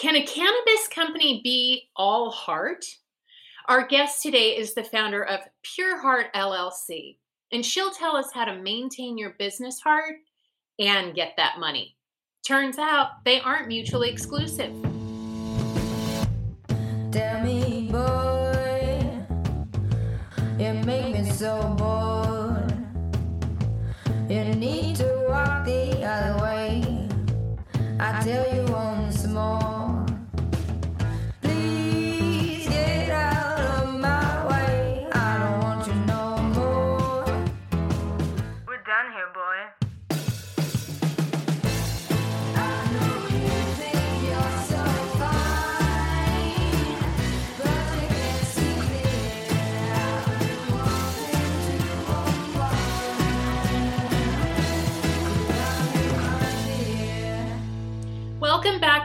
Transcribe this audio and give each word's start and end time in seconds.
Can 0.00 0.16
a 0.16 0.24
cannabis 0.24 0.88
company 0.88 1.42
be 1.44 1.90
all 1.94 2.30
heart? 2.30 2.86
Our 3.68 3.86
guest 3.86 4.22
today 4.22 4.56
is 4.56 4.72
the 4.72 4.82
founder 4.82 5.22
of 5.22 5.40
Pure 5.62 5.98
Heart 5.98 6.32
LLC, 6.34 7.18
and 7.52 7.62
she'll 7.62 7.90
tell 7.90 8.16
us 8.16 8.32
how 8.32 8.46
to 8.46 8.62
maintain 8.62 9.18
your 9.18 9.34
business 9.38 9.78
heart 9.78 10.14
and 10.78 11.14
get 11.14 11.34
that 11.36 11.60
money. 11.60 11.98
Turns 12.46 12.78
out 12.78 13.22
they 13.26 13.42
aren't 13.42 13.68
mutually 13.68 14.08
exclusive. 14.08 14.72
Tell 17.12 17.44
me, 17.44 17.90
boy, 17.92 19.02
you 20.58 20.72
make 20.86 21.12
me 21.12 21.30
so 21.30 21.69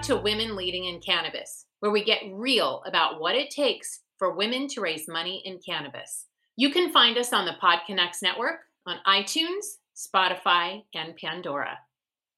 to 0.05 0.15
Women 0.15 0.55
Leading 0.55 0.85
in 0.85 0.99
Cannabis, 0.99 1.65
where 1.79 1.91
we 1.91 2.03
get 2.03 2.21
real 2.31 2.83
about 2.85 3.19
what 3.19 3.35
it 3.35 3.49
takes 3.49 4.01
for 4.17 4.35
women 4.35 4.67
to 4.69 4.81
raise 4.81 5.07
money 5.07 5.41
in 5.45 5.59
cannabis. 5.65 6.25
You 6.57 6.71
can 6.71 6.91
find 6.91 7.17
us 7.17 7.33
on 7.33 7.45
the 7.45 7.55
PodConx 7.61 8.21
network 8.21 8.61
on 8.85 8.97
iTunes, 9.07 9.77
Spotify, 9.95 10.83
and 10.93 11.15
Pandora. 11.15 11.79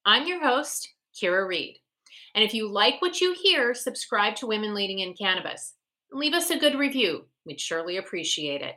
I'm 0.06 0.28
your 0.28 0.42
host, 0.42 0.94
Kyra 1.22 1.46
Reed. 1.46 1.76
And 2.36 2.44
if 2.44 2.54
you 2.54 2.72
like 2.72 3.02
what 3.02 3.20
you 3.20 3.36
hear, 3.42 3.74
subscribe 3.74 4.36
to 4.38 4.48
Women 4.48 4.74
Leading 4.74 5.00
in 5.00 5.14
Cannabis 5.14 5.74
leave 6.12 6.34
us 6.34 6.50
a 6.50 6.60
good 6.60 6.76
review. 6.76 7.26
We'd 7.46 7.60
surely 7.60 7.98
appreciate 7.98 8.62
it. 8.62 8.76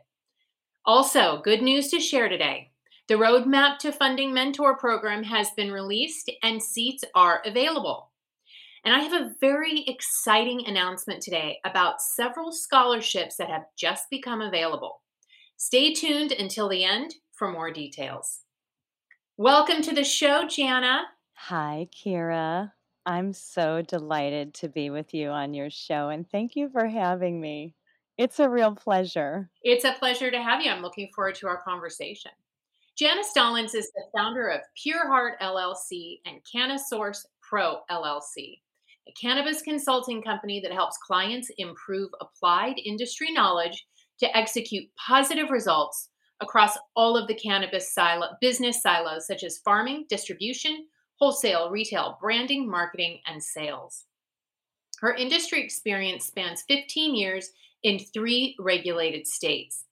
Also, 0.85 1.41
good 1.43 1.63
news 1.63 1.89
to 1.89 2.01
share 2.01 2.29
today. 2.29 2.73
The 3.09 3.15
Roadmap 3.15 3.79
to 3.79 3.93
Funding 3.93 4.33
Mentor 4.33 4.77
program 4.77 5.23
has 5.25 5.51
been 5.57 5.73
released 5.73 6.31
and 6.43 6.63
seats 6.63 7.05
are 7.15 7.43
available. 7.45 8.10
And 8.83 8.95
I 8.95 9.01
have 9.01 9.13
a 9.13 9.35
very 9.43 9.85
exciting 9.87 10.67
announcement 10.67 11.23
today 11.23 11.59
about 11.67 12.01
several 12.01 12.51
scholarships 12.51 13.37
that 13.37 13.51
have 13.51 13.65
just 13.77 14.09
become 14.11 14.41
available. 14.41 15.03
Stay 15.59 15.93
tuned 15.93 16.33
until 16.33 16.67
the 16.67 16.83
end 16.83 17.15
for 17.33 17.53
more 17.53 17.71
details. 17.71 18.41
Welcome 19.37 19.83
to 19.83 19.95
the 19.95 20.05
show, 20.05 20.47
Jana. 20.49 21.03
Hi, 21.35 21.89
Kyra. 21.95 22.73
I'm 23.05 23.35
so 23.35 23.83
delighted 23.83 24.55
to 24.55 24.69
be 24.69 24.89
with 24.89 25.13
you 25.13 25.29
on 25.29 25.53
your 25.53 25.69
show, 25.69 26.09
and 26.09 26.27
thank 26.31 26.57
you 26.57 26.71
for 26.71 26.87
having 26.87 27.39
me. 27.39 27.75
It's 28.17 28.41
a 28.41 28.49
real 28.49 28.75
pleasure. 28.75 29.51
It's 29.63 29.85
a 29.85 29.93
pleasure 29.99 30.31
to 30.31 30.43
have 30.43 30.63
you. 30.63 30.71
I'm 30.71 30.83
looking 30.83 31.11
forward 31.15 31.35
to 31.37 31.49
our 31.49 31.63
conversation. 31.63 32.31
Jana 32.97 33.23
Stolins 33.23 33.75
is 33.75 33.91
the 33.95 34.05
founder 34.17 34.49
of 34.49 34.61
Pure 34.83 35.07
Heart 35.07 35.41
LLC 35.41 36.21
and 36.25 36.41
Canna 36.51 36.79
Source 36.79 37.27
Pro 37.43 37.81
LLC, 37.91 38.61
a 39.11 39.21
cannabis 39.21 39.63
consulting 39.63 40.23
company 40.23 40.61
that 40.61 40.73
helps 40.73 40.99
clients 40.99 41.51
improve 41.59 42.11
applied 42.21 42.77
industry 42.85 43.33
knowledge 43.33 43.87
to 44.21 44.37
execute 44.37 44.89
positive 44.97 45.51
results 45.51 46.11
across 46.41 46.79
all 46.97 47.17
of 47.17 47.27
the 47.27 47.35
cannabis 47.35 47.93
silo, 47.93 48.29
business 48.41 48.83
silos 48.83 49.27
such 49.27 49.43
as 49.43 49.59
farming, 49.59 50.07
distribution, 50.09 50.87
wholesale, 51.19 51.71
retail, 51.71 52.19
branding, 52.21 52.71
marketing, 52.71 53.19
and 53.27 53.43
sales. 53.43 54.05
Her 55.01 55.15
industry 55.15 55.63
experience 55.63 56.27
spans 56.27 56.63
15 56.69 57.15
years 57.15 57.51
in 57.83 57.99
three 57.99 58.55
regulated 58.59 59.27
states. 59.27 59.85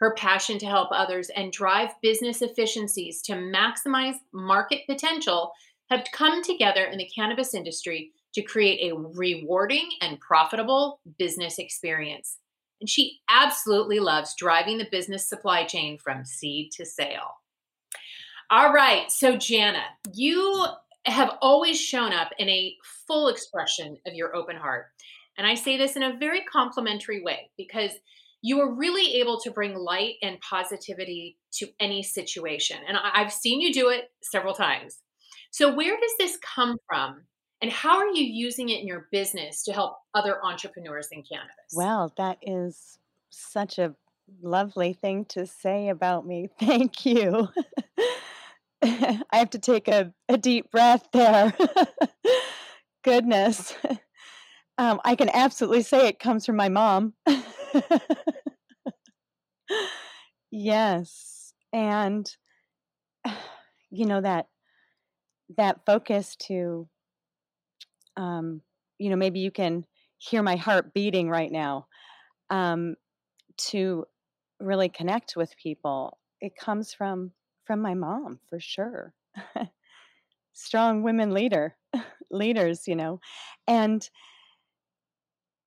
Her 0.00 0.14
passion 0.14 0.58
to 0.58 0.66
help 0.66 0.88
others 0.90 1.30
and 1.30 1.52
drive 1.52 1.90
business 2.02 2.42
efficiencies 2.42 3.22
to 3.22 3.34
maximize 3.34 4.16
market 4.32 4.80
potential 4.88 5.52
have 5.90 6.04
come 6.12 6.42
together 6.42 6.84
in 6.84 6.98
the 6.98 7.08
cannabis 7.14 7.54
industry 7.54 8.12
to 8.34 8.42
create 8.42 8.90
a 8.90 8.96
rewarding 8.96 9.88
and 10.00 10.20
profitable 10.20 11.00
business 11.18 11.58
experience. 11.58 12.38
And 12.80 12.88
she 12.88 13.20
absolutely 13.30 14.00
loves 14.00 14.34
driving 14.36 14.78
the 14.78 14.88
business 14.90 15.28
supply 15.28 15.64
chain 15.64 15.98
from 15.98 16.24
seed 16.24 16.72
to 16.72 16.84
sale. 16.84 17.30
All 18.50 18.72
right, 18.72 19.10
so 19.10 19.36
Jana, 19.36 19.84
you 20.12 20.66
have 21.06 21.36
always 21.40 21.80
shown 21.80 22.12
up 22.12 22.30
in 22.38 22.48
a 22.48 22.74
full 23.06 23.28
expression 23.28 23.96
of 24.06 24.14
your 24.14 24.34
open 24.34 24.56
heart. 24.56 24.86
And 25.36 25.46
I 25.46 25.54
say 25.54 25.76
this 25.76 25.96
in 25.96 26.02
a 26.02 26.16
very 26.18 26.42
complimentary 26.52 27.22
way 27.22 27.50
because 27.56 27.92
you 28.42 28.60
are 28.60 28.74
really 28.74 29.20
able 29.20 29.40
to 29.40 29.50
bring 29.50 29.74
light 29.74 30.16
and 30.22 30.40
positivity 30.40 31.38
to 31.54 31.68
any 31.80 32.02
situation. 32.02 32.76
And 32.86 32.98
I've 33.02 33.32
seen 33.32 33.60
you 33.60 33.72
do 33.72 33.88
it 33.88 34.10
several 34.22 34.54
times. 34.54 34.98
So, 35.50 35.74
where 35.74 35.96
does 35.98 36.12
this 36.18 36.38
come 36.42 36.76
from? 36.86 37.22
And 37.64 37.72
how 37.72 37.96
are 37.96 38.08
you 38.08 38.24
using 38.24 38.68
it 38.68 38.82
in 38.82 38.86
your 38.86 39.08
business 39.10 39.62
to 39.62 39.72
help 39.72 39.96
other 40.12 40.36
entrepreneurs 40.44 41.08
in 41.10 41.22
cannabis? 41.22 41.54
Well, 41.74 42.12
that 42.18 42.36
is 42.42 42.98
such 43.30 43.78
a 43.78 43.94
lovely 44.42 44.92
thing 44.92 45.24
to 45.30 45.46
say 45.46 45.88
about 45.88 46.26
me. 46.26 46.50
Thank 46.60 47.06
you. 47.06 47.48
I 48.82 49.22
have 49.32 49.48
to 49.48 49.58
take 49.58 49.88
a, 49.88 50.12
a 50.28 50.36
deep 50.36 50.70
breath 50.70 51.08
there. 51.14 51.54
Goodness. 53.02 53.74
Um, 54.76 55.00
I 55.02 55.14
can 55.14 55.30
absolutely 55.32 55.84
say 55.84 56.08
it 56.08 56.18
comes 56.18 56.44
from 56.44 56.56
my 56.56 56.68
mom. 56.68 57.14
yes. 60.50 61.54
And 61.72 62.30
you 63.90 64.04
know 64.04 64.20
that 64.20 64.48
that 65.56 65.86
focus 65.86 66.36
to 66.36 66.90
um, 68.16 68.60
you 68.98 69.10
know, 69.10 69.16
maybe 69.16 69.40
you 69.40 69.50
can 69.50 69.84
hear 70.18 70.42
my 70.42 70.56
heart 70.56 70.94
beating 70.94 71.28
right 71.28 71.50
now. 71.50 71.86
Um, 72.50 72.96
to 73.56 74.04
really 74.60 74.88
connect 74.88 75.36
with 75.36 75.56
people, 75.56 76.18
it 76.40 76.56
comes 76.56 76.92
from 76.94 77.32
from 77.64 77.80
my 77.80 77.94
mom 77.94 78.40
for 78.48 78.60
sure. 78.60 79.14
Strong 80.54 81.02
women 81.02 81.32
leader, 81.32 81.76
leaders, 82.30 82.86
you 82.88 82.96
know, 82.96 83.20
and 83.66 84.08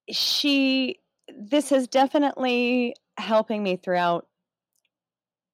she. 0.09 1.00
This 1.38 1.74
is 1.74 1.88
definitely 1.90 2.96
helping 3.18 3.62
me 3.62 3.75
throughout 3.75 4.28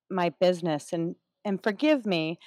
my 0.09 0.29
business, 0.39 0.93
and 0.93 1.15
and 1.45 1.61
forgive 1.61 2.05
me 2.05 2.39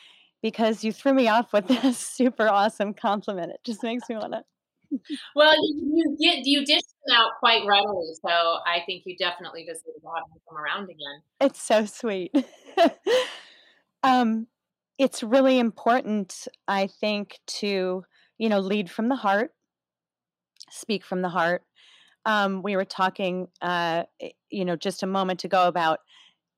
because 0.42 0.84
you 0.84 0.92
threw 0.92 1.14
me 1.14 1.28
off 1.28 1.52
with 1.52 1.68
this 1.82 1.98
super 1.98 2.48
awesome 2.48 2.94
compliment. 2.94 3.52
It 3.52 3.60
just 3.64 3.82
makes 3.82 4.08
me 4.08 4.16
want 4.16 4.32
to 4.32 4.44
Well, 5.34 5.54
you, 5.62 5.94
you 5.94 6.16
get 6.20 6.46
you 6.46 6.64
dish 6.64 6.82
them 7.06 7.16
out 7.16 7.32
quite 7.38 7.62
readily, 7.66 8.12
so 8.24 8.30
I 8.30 8.82
think 8.86 9.02
you 9.04 9.16
definitely 9.16 9.64
deserve 9.64 9.82
to 10.00 10.08
have 10.08 10.28
them 10.28 10.40
come 10.48 10.58
around 10.58 10.84
again. 10.84 11.22
It's 11.40 11.62
so 11.62 11.86
sweet. 11.86 12.34
um, 14.02 14.46
it's 14.98 15.22
really 15.22 15.58
important, 15.58 16.48
I 16.68 16.86
think, 16.86 17.40
to 17.46 18.04
you 18.38 18.48
know 18.48 18.60
lead 18.60 18.90
from 18.90 19.08
the 19.08 19.16
heart, 19.16 19.52
speak 20.70 21.04
from 21.04 21.22
the 21.22 21.28
heart. 21.28 21.62
Um, 22.24 22.62
we 22.62 22.74
were 22.74 22.84
talking, 22.84 23.46
uh, 23.62 24.04
eh, 24.20 24.30
you 24.50 24.64
know, 24.64 24.74
just 24.74 25.04
a 25.04 25.06
moment 25.06 25.44
ago 25.44 25.68
about 25.68 26.00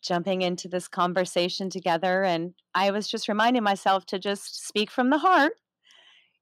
jumping 0.03 0.43
into 0.43 0.69
this 0.69 0.89
conversation 0.89 1.71
together, 1.71 2.23
and 2.25 2.55
I 2.75 2.91
was 2.91 3.09
just 3.09 3.29
reminding 3.29 3.63
myself 3.63 4.07
to 4.07 4.19
just 4.19 4.67
speak 4.67 4.91
from 4.91 5.11
the 5.11 5.19
heart. 5.19 5.55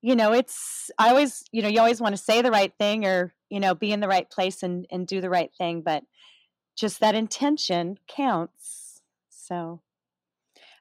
You 0.03 0.17
know, 0.17 0.33
it's 0.33 0.91
I 0.99 1.11
always, 1.11 1.45
you 1.53 1.63
know, 1.63 1.69
you 1.69 1.81
always 1.81 2.01
want 2.01 2.17
to 2.17 2.23
say 2.23 2.43
the 2.43 2.51
right 2.51 2.73
thing 2.79 3.05
or 3.05 3.35
you 3.51 3.61
know 3.61 3.75
be 3.75 3.93
in 3.93 4.01
the 4.01 4.09
right 4.09 4.29
place 4.31 4.63
and 4.63 4.87
and 4.91 5.07
do 5.07 5.21
the 5.21 5.31
right 5.31 5.51
thing, 5.59 5.83
but 5.83 6.05
just 6.77 7.01
that 7.01 7.15
intention 7.15 7.99
counts. 8.09 9.01
So 9.31 9.81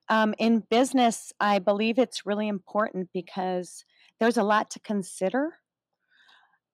um, 0.09 0.35
in 0.37 0.63
business, 0.69 1.33
I 1.39 1.59
believe 1.59 1.97
it's 1.97 2.25
really 2.25 2.47
important 2.47 3.09
because 3.13 3.85
there's 4.19 4.37
a 4.37 4.43
lot 4.43 4.69
to 4.71 4.79
consider 4.79 5.53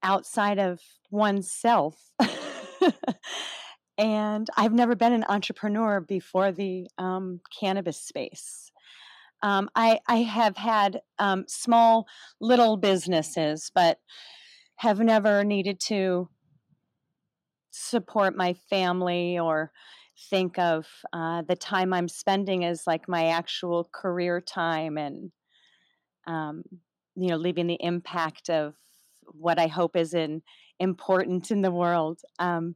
outside 0.03 0.59
of 0.59 0.81
oneself. 1.09 2.11
and 4.01 4.49
I've 4.57 4.73
never 4.73 4.95
been 4.95 5.13
an 5.13 5.25
entrepreneur 5.29 6.01
before 6.01 6.51
the 6.51 6.87
um, 6.97 7.39
cannabis 7.59 8.01
space. 8.01 8.71
Um, 9.43 9.69
I, 9.75 9.99
I 10.07 10.23
have 10.23 10.57
had 10.57 11.01
um, 11.19 11.45
small 11.47 12.07
little 12.39 12.77
businesses, 12.77 13.71
but 13.75 13.99
have 14.77 14.99
never 14.99 15.43
needed 15.43 15.79
to 15.81 16.29
support 17.69 18.35
my 18.35 18.55
family 18.71 19.37
or 19.37 19.71
think 20.31 20.57
of 20.57 20.87
uh, 21.13 21.43
the 21.43 21.55
time 21.55 21.93
I'm 21.93 22.07
spending 22.07 22.65
as 22.65 22.87
like 22.87 23.07
my 23.07 23.27
actual 23.27 23.87
career 23.93 24.41
time 24.41 24.97
and, 24.97 25.31
um, 26.25 26.63
you 27.15 27.27
know, 27.27 27.37
leaving 27.37 27.67
the 27.67 27.77
impact 27.79 28.49
of 28.49 28.73
what 29.25 29.59
I 29.59 29.67
hope 29.67 29.95
is 29.95 30.15
in, 30.15 30.41
important 30.79 31.51
in 31.51 31.61
the 31.61 31.71
world. 31.71 32.19
Um, 32.39 32.75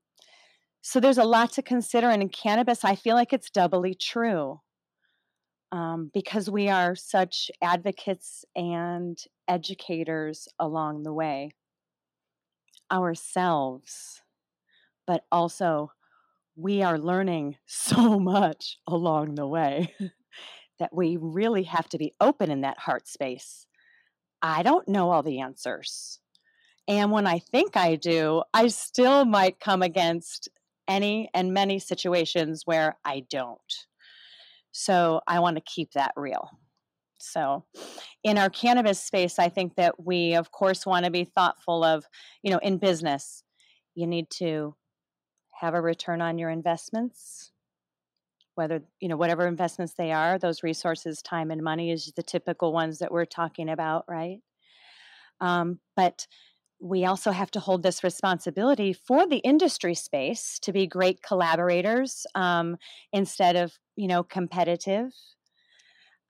so 0.87 0.99
there's 0.99 1.17
a 1.17 1.23
lot 1.23 1.51
to 1.53 1.63
consider. 1.63 2.11
And 2.11 2.21
in 2.21 2.29
cannabis, 2.29 2.85
I 2.85 2.93
feel 2.93 3.15
like 3.15 3.33
it's 3.33 3.49
doubly 3.49 3.95
true 3.95 4.61
um, 5.71 6.11
because 6.13 6.47
we 6.47 6.69
are 6.69 6.95
such 6.95 7.49
advocates 7.59 8.45
and 8.55 9.17
educators 9.47 10.47
along 10.59 11.01
the 11.01 11.11
way 11.11 11.49
ourselves, 12.91 14.21
but 15.07 15.25
also 15.31 15.91
we 16.55 16.83
are 16.83 16.99
learning 16.99 17.57
so 17.65 18.19
much 18.19 18.77
along 18.85 19.33
the 19.33 19.47
way 19.47 19.91
that 20.77 20.93
we 20.93 21.17
really 21.19 21.63
have 21.63 21.89
to 21.89 21.97
be 21.97 22.13
open 22.21 22.51
in 22.51 22.61
that 22.61 22.77
heart 22.77 23.07
space. 23.07 23.65
I 24.39 24.61
don't 24.61 24.87
know 24.87 25.09
all 25.09 25.23
the 25.23 25.39
answers. 25.39 26.19
And 26.87 27.09
when 27.09 27.25
I 27.25 27.39
think 27.39 27.75
I 27.75 27.95
do, 27.95 28.43
I 28.53 28.67
still 28.67 29.25
might 29.25 29.59
come 29.59 29.81
against 29.81 30.47
any 30.87 31.29
and 31.33 31.53
many 31.53 31.79
situations 31.79 32.63
where 32.65 32.97
I 33.05 33.23
don't. 33.29 33.59
So 34.71 35.21
I 35.27 35.39
want 35.39 35.57
to 35.57 35.63
keep 35.65 35.91
that 35.93 36.13
real. 36.15 36.49
So, 37.17 37.63
in 38.23 38.37
our 38.37 38.49
cannabis 38.49 39.01
space, 39.01 39.39
I 39.39 39.49
think 39.49 39.75
that 39.75 40.03
we, 40.03 40.35
of 40.35 40.51
course, 40.51 40.85
want 40.85 41.05
to 41.05 41.11
be 41.11 41.23
thoughtful 41.23 41.83
of, 41.83 42.05
you 42.43 42.51
know, 42.51 42.59
in 42.59 42.77
business, 42.77 43.43
you 43.95 44.05
need 44.05 44.29
to 44.31 44.75
have 45.53 45.73
a 45.73 45.81
return 45.81 46.21
on 46.21 46.37
your 46.37 46.49
investments, 46.49 47.51
whether, 48.55 48.81
you 48.99 49.07
know, 49.07 49.17
whatever 49.17 49.47
investments 49.47 49.93
they 49.93 50.11
are, 50.11 50.37
those 50.37 50.63
resources, 50.63 51.21
time 51.21 51.51
and 51.51 51.63
money 51.63 51.91
is 51.91 52.11
the 52.15 52.23
typical 52.23 52.73
ones 52.73 52.99
that 52.99 53.11
we're 53.11 53.25
talking 53.25 53.69
about, 53.69 54.03
right? 54.07 54.39
Um, 55.39 55.79
but 55.95 56.27
we 56.85 57.03
also 57.03 57.31
have 57.31 57.49
to 57.49 57.59
hold 57.59 57.81
this 57.81 58.03
responsibility 58.03 58.93
for 58.93 59.27
the 59.27 59.37
industry 59.37 59.95
space 59.95 60.59
to 60.59 60.71
be 60.71 60.85
great 60.85 61.23
collaborators 61.23 62.27
um, 62.35 62.77
instead 63.11 63.55
of, 63.55 63.73
you 63.95 64.07
know, 64.07 64.21
competitive 64.21 65.11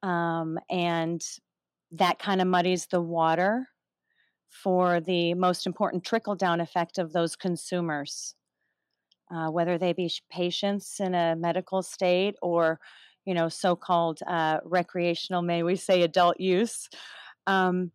um, 0.01 0.57
and 0.69 1.21
that 1.91 2.19
kind 2.19 2.39
of 2.39 2.47
muddies 2.47 2.87
the 2.87 3.01
water 3.01 3.67
for 4.47 5.01
the 5.01 5.33
most 5.33 5.67
important 5.67 6.05
trickle 6.05 6.35
down 6.35 6.61
effect 6.61 6.99
of 6.99 7.11
those 7.11 7.35
consumers, 7.35 8.33
uh, 9.35 9.49
whether 9.49 9.77
they 9.77 9.91
be 9.91 10.09
patients 10.31 11.01
in 11.01 11.13
a 11.13 11.35
medical 11.35 11.83
state 11.83 12.35
or, 12.41 12.79
you 13.25 13.33
know, 13.33 13.49
so 13.49 13.75
called 13.75 14.19
uh, 14.25 14.59
recreational, 14.63 15.41
may 15.41 15.63
we 15.63 15.75
say, 15.75 16.01
adult 16.03 16.39
use. 16.39 16.87
Um, 17.45 17.91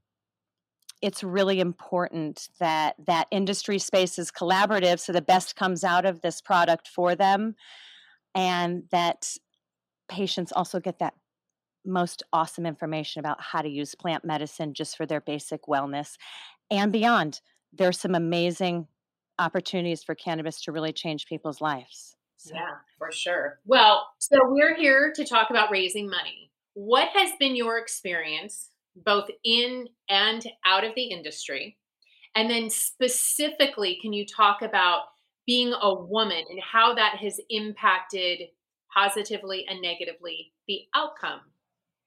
it's 1.03 1.23
really 1.25 1.61
important 1.61 2.49
that 2.59 2.95
that 3.07 3.27
industry 3.31 3.79
space 3.79 4.19
is 4.19 4.31
collaborative 4.31 5.01
so 5.01 5.13
the 5.13 5.23
best 5.23 5.57
comes 5.57 5.83
out 5.85 6.05
of 6.05 6.21
this 6.21 6.41
product 6.41 6.89
for 6.89 7.15
them 7.15 7.55
and 8.35 8.85
that 8.91 9.37
patients 10.09 10.53
also 10.53 10.81
get 10.81 10.99
that 10.99 11.15
most 11.85 12.23
awesome 12.33 12.67
information 12.67 13.21
about 13.21 13.41
how 13.41 13.63
to 13.63 13.69
use 13.69 13.95
plant 13.95 14.25
medicine 14.25 14.75
just 14.75 14.97
for 14.97 15.07
their 15.07 15.21
basic 15.21 15.63
wellness 15.63 16.17
and 16.71 16.93
beyond. 16.93 17.41
There's 17.73 17.99
some 17.99 18.15
amazing 18.15 18.87
opportunities 19.39 20.03
for 20.03 20.15
cannabis 20.15 20.61
to 20.63 20.73
really 20.73 20.93
change 20.93 21.27
people's 21.27 21.61
lives. 21.61 22.17
So. 22.37 22.55
Yeah, 22.55 22.77
for 22.99 23.13
sure. 23.13 23.61
Well, 23.67 24.07
so 24.19 24.39
we're 24.45 24.75
here 24.75 25.13
to 25.15 25.25
talk 25.25 25.51
about 25.51 25.71
raising 25.71 26.09
money. 26.09 26.51
What 26.75 27.09
has 27.15 27.33
been 27.39 27.57
your 27.57 27.79
experience, 27.79 28.70
both 28.97 29.29
in 29.45 29.87
and 30.09 30.45
out 30.65 30.85
of 30.85 30.95
the 30.95 31.05
industry? 31.05 31.77
And 32.35 32.49
then 32.51 32.71
specifically, 32.71 33.99
can 34.01 34.13
you 34.13 34.25
talk 34.25 34.63
about 34.63 35.03
being 35.47 35.73
a 35.81 35.95
woman 35.95 36.45
and 36.49 36.61
how 36.61 36.95
that 36.95 37.17
has 37.17 37.41
impacted 37.49 38.41
positively 38.95 39.67
and 39.69 39.81
negatively 39.81 40.53
the 40.69 40.83
outcome 40.95 41.41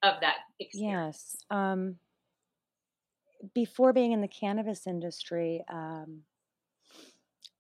of 0.02 0.16
that 0.22 0.38
experience? 0.60 1.36
Yes. 1.40 1.46
Um, 1.50 1.96
before 3.54 3.92
being 3.92 4.14
in 4.14 4.22
the 4.22 4.28
cannabis 4.28 4.88
industry, 4.88 5.62
um, 5.70 6.22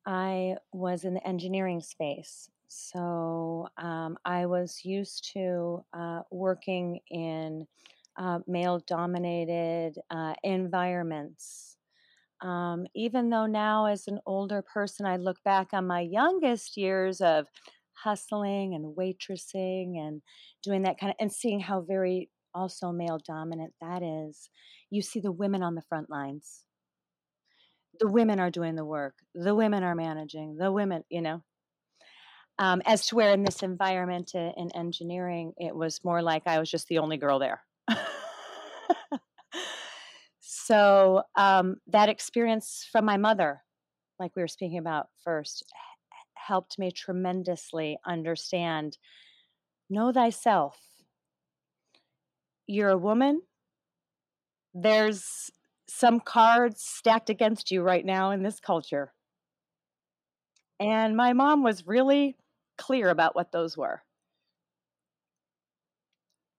I 0.05 0.55
was 0.71 1.03
in 1.03 1.13
the 1.13 1.27
engineering 1.27 1.81
space. 1.81 2.49
So 2.67 3.67
um, 3.77 4.17
I 4.25 4.45
was 4.45 4.83
used 4.83 5.31
to 5.33 5.83
uh, 5.93 6.21
working 6.31 6.99
in 7.11 7.67
uh, 8.17 8.39
male 8.47 8.79
dominated 8.87 9.99
uh, 10.09 10.33
environments. 10.43 11.77
Um, 12.41 12.85
even 12.93 13.29
though 13.29 13.45
now, 13.45 13.85
as 13.85 14.07
an 14.07 14.19
older 14.25 14.61
person, 14.61 15.05
I 15.05 15.15
look 15.15 15.37
back 15.45 15.69
on 15.73 15.87
my 15.87 16.01
youngest 16.01 16.75
years 16.75 17.21
of 17.21 17.47
hustling 17.93 18.75
and 18.75 18.95
waitressing 18.97 19.97
and 19.97 20.21
doing 20.61 20.83
that 20.83 20.99
kind 20.99 21.11
of 21.11 21.15
and 21.19 21.31
seeing 21.31 21.59
how 21.59 21.81
very 21.81 22.29
also 22.53 22.91
male 22.91 23.19
dominant 23.25 23.73
that 23.81 24.03
is 24.03 24.49
you 24.89 25.01
see 25.01 25.19
the 25.19 25.31
women 25.31 25.63
on 25.63 25.75
the 25.75 25.81
front 25.81 26.09
lines. 26.09 26.65
The 27.99 28.09
women 28.09 28.39
are 28.39 28.51
doing 28.51 28.75
the 28.75 28.85
work. 28.85 29.15
The 29.33 29.55
women 29.55 29.83
are 29.83 29.95
managing. 29.95 30.57
The 30.57 30.71
women 30.71 31.03
you 31.09 31.21
know? 31.21 31.43
Um, 32.59 32.81
as 32.85 33.07
to 33.07 33.15
where 33.15 33.31
in 33.31 33.43
this 33.43 33.63
environment 33.63 34.31
uh, 34.35 34.51
in 34.57 34.69
engineering 34.75 35.53
it 35.57 35.75
was 35.75 36.03
more 36.03 36.21
like 36.21 36.43
i 36.45 36.59
was 36.59 36.69
just 36.69 36.87
the 36.87 36.99
only 36.99 37.17
girl 37.17 37.39
there 37.39 37.61
so 40.39 41.23
um, 41.35 41.77
that 41.87 42.09
experience 42.09 42.87
from 42.91 43.05
my 43.05 43.17
mother 43.17 43.61
like 44.19 44.35
we 44.35 44.41
were 44.41 44.47
speaking 44.47 44.77
about 44.77 45.07
first 45.23 45.65
helped 46.35 46.77
me 46.77 46.91
tremendously 46.91 47.97
understand 48.05 48.97
know 49.89 50.11
thyself 50.11 50.77
you're 52.67 52.89
a 52.89 52.97
woman, 52.97 53.41
there's 54.73 55.51
some 55.87 56.19
cards 56.19 56.81
stacked 56.81 57.29
against 57.29 57.71
you 57.71 57.81
right 57.81 58.05
now 58.05 58.31
in 58.31 58.43
this 58.43 58.59
culture. 58.59 59.13
And 60.79 61.15
my 61.15 61.33
mom 61.33 61.63
was 61.63 61.85
really 61.85 62.35
clear 62.77 63.09
about 63.09 63.35
what 63.35 63.51
those 63.51 63.77
were. 63.77 64.01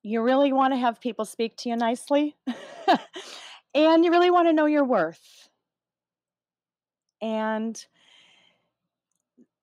You 0.06 0.20
really 0.20 0.52
want 0.52 0.74
to 0.74 0.78
have 0.78 1.00
people 1.00 1.24
speak 1.24 1.56
to 1.56 1.70
you 1.70 1.76
nicely, 1.76 2.36
and 3.74 4.04
you 4.04 4.10
really 4.10 4.30
want 4.30 4.48
to 4.48 4.52
know 4.52 4.66
your 4.66 4.84
worth. 4.84 5.48
And, 7.22 7.82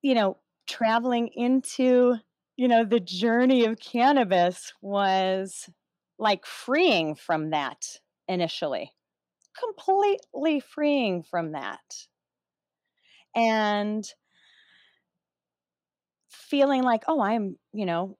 you 0.02 0.16
know, 0.16 0.38
traveling 0.66 1.28
into, 1.28 2.16
you 2.56 2.66
know, 2.66 2.84
the 2.84 2.98
journey 2.98 3.66
of 3.66 3.78
cannabis 3.78 4.72
was 4.82 5.70
like 6.18 6.44
freeing 6.44 7.14
from 7.14 7.50
that 7.50 8.00
initially, 8.26 8.90
completely 9.56 10.58
freeing 10.58 11.22
from 11.22 11.52
that. 11.52 12.08
And 13.36 14.04
feeling 16.30 16.82
like, 16.82 17.04
oh, 17.06 17.20
I'm, 17.20 17.58
you 17.72 17.86
know, 17.86 18.18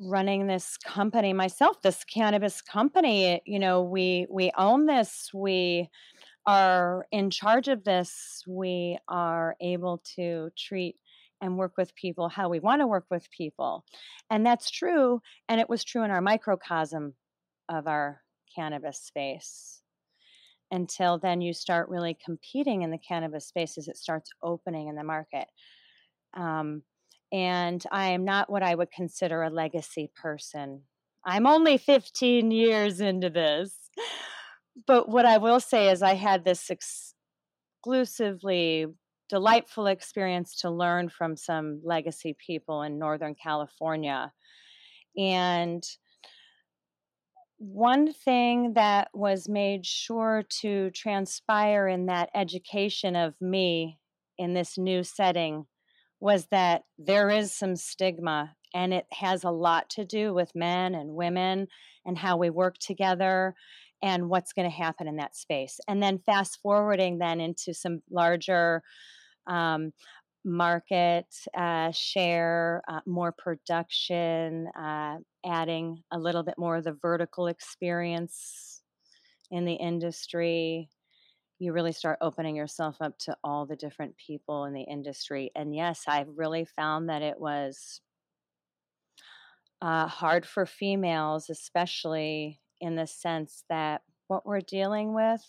running 0.00 0.46
this 0.46 0.76
company 0.78 1.32
myself, 1.32 1.82
this 1.82 2.04
cannabis 2.04 2.62
company, 2.62 3.40
you 3.44 3.58
know, 3.58 3.82
we 3.82 4.26
we 4.30 4.50
own 4.56 4.86
this, 4.86 5.30
we 5.34 5.88
are 6.46 7.06
in 7.12 7.30
charge 7.30 7.68
of 7.68 7.84
this, 7.84 8.42
we 8.46 8.98
are 9.08 9.56
able 9.60 10.02
to 10.16 10.50
treat 10.56 10.96
and 11.42 11.56
work 11.56 11.72
with 11.76 11.94
people 11.94 12.28
how 12.28 12.48
we 12.48 12.60
want 12.60 12.80
to 12.80 12.86
work 12.86 13.06
with 13.10 13.30
people. 13.30 13.84
And 14.30 14.44
that's 14.44 14.70
true. 14.70 15.20
And 15.48 15.60
it 15.60 15.68
was 15.68 15.84
true 15.84 16.02
in 16.02 16.10
our 16.10 16.20
microcosm 16.20 17.14
of 17.68 17.86
our 17.86 18.22
cannabis 18.54 18.98
space. 18.98 19.80
Until 20.70 21.18
then, 21.18 21.40
you 21.40 21.52
start 21.52 21.88
really 21.88 22.16
competing 22.24 22.82
in 22.82 22.90
the 22.90 22.98
cannabis 22.98 23.46
space 23.46 23.76
as 23.76 23.88
it 23.88 23.96
starts 23.96 24.30
opening 24.42 24.88
in 24.88 24.96
the 24.96 25.04
market. 25.04 25.46
Um, 26.34 26.82
and 27.32 27.82
I 27.90 28.08
am 28.08 28.24
not 28.24 28.50
what 28.50 28.62
I 28.62 28.74
would 28.74 28.90
consider 28.90 29.42
a 29.42 29.50
legacy 29.50 30.10
person. 30.14 30.82
I'm 31.24 31.46
only 31.46 31.78
15 31.78 32.50
years 32.50 33.00
into 33.00 33.30
this. 33.30 33.74
But 34.86 35.08
what 35.08 35.26
I 35.26 35.38
will 35.38 35.60
say 35.60 35.90
is, 35.90 36.02
I 36.02 36.14
had 36.14 36.44
this 36.44 36.70
exclusively 36.70 38.86
delightful 39.28 39.86
experience 39.86 40.60
to 40.60 40.70
learn 40.70 41.08
from 41.08 41.36
some 41.36 41.80
legacy 41.84 42.36
people 42.44 42.82
in 42.82 42.98
Northern 42.98 43.34
California. 43.34 44.32
And 45.16 45.84
one 47.58 48.12
thing 48.12 48.72
that 48.74 49.08
was 49.12 49.48
made 49.48 49.84
sure 49.84 50.44
to 50.60 50.90
transpire 50.90 51.86
in 51.86 52.06
that 52.06 52.30
education 52.34 53.16
of 53.16 53.34
me 53.40 53.98
in 54.38 54.54
this 54.54 54.78
new 54.78 55.04
setting 55.04 55.66
was 56.20 56.46
that 56.50 56.82
there 56.98 57.30
is 57.30 57.52
some 57.52 57.76
stigma 57.76 58.54
and 58.74 58.94
it 58.94 59.06
has 59.10 59.42
a 59.42 59.50
lot 59.50 59.90
to 59.90 60.04
do 60.04 60.32
with 60.32 60.54
men 60.54 60.94
and 60.94 61.14
women 61.14 61.66
and 62.04 62.18
how 62.18 62.36
we 62.36 62.50
work 62.50 62.78
together 62.78 63.54
and 64.02 64.28
what's 64.28 64.52
going 64.52 64.68
to 64.68 64.74
happen 64.74 65.08
in 65.08 65.16
that 65.16 65.36
space 65.36 65.80
and 65.88 66.02
then 66.02 66.18
fast 66.18 66.58
forwarding 66.62 67.18
then 67.18 67.40
into 67.40 67.74
some 67.74 68.02
larger 68.10 68.82
um, 69.46 69.92
market 70.44 71.26
uh, 71.56 71.90
share, 71.92 72.82
uh, 72.88 73.00
more 73.06 73.32
production, 73.32 74.68
uh, 74.68 75.16
adding 75.44 76.02
a 76.10 76.18
little 76.18 76.42
bit 76.42 76.54
more 76.56 76.76
of 76.76 76.84
the 76.84 76.96
vertical 77.00 77.46
experience 77.46 78.82
in 79.50 79.64
the 79.64 79.74
industry. 79.74 80.88
You 81.60 81.72
really 81.72 81.92
start 81.92 82.18
opening 82.20 82.56
yourself 82.56 82.96
up 83.00 83.16
to 83.20 83.36
all 83.44 83.66
the 83.66 83.76
different 83.76 84.16
people 84.16 84.64
in 84.64 84.72
the 84.72 84.82
industry. 84.82 85.52
And 85.54 85.72
yes, 85.72 86.04
I've 86.08 86.36
really 86.36 86.64
found 86.64 87.08
that 87.08 87.22
it 87.22 87.38
was 87.38 88.00
uh, 89.80 90.08
hard 90.08 90.44
for 90.44 90.66
females, 90.66 91.48
especially 91.48 92.60
in 92.80 92.96
the 92.96 93.06
sense 93.06 93.62
that 93.68 94.02
what 94.26 94.44
we're 94.44 94.60
dealing 94.60 95.14
with, 95.14 95.44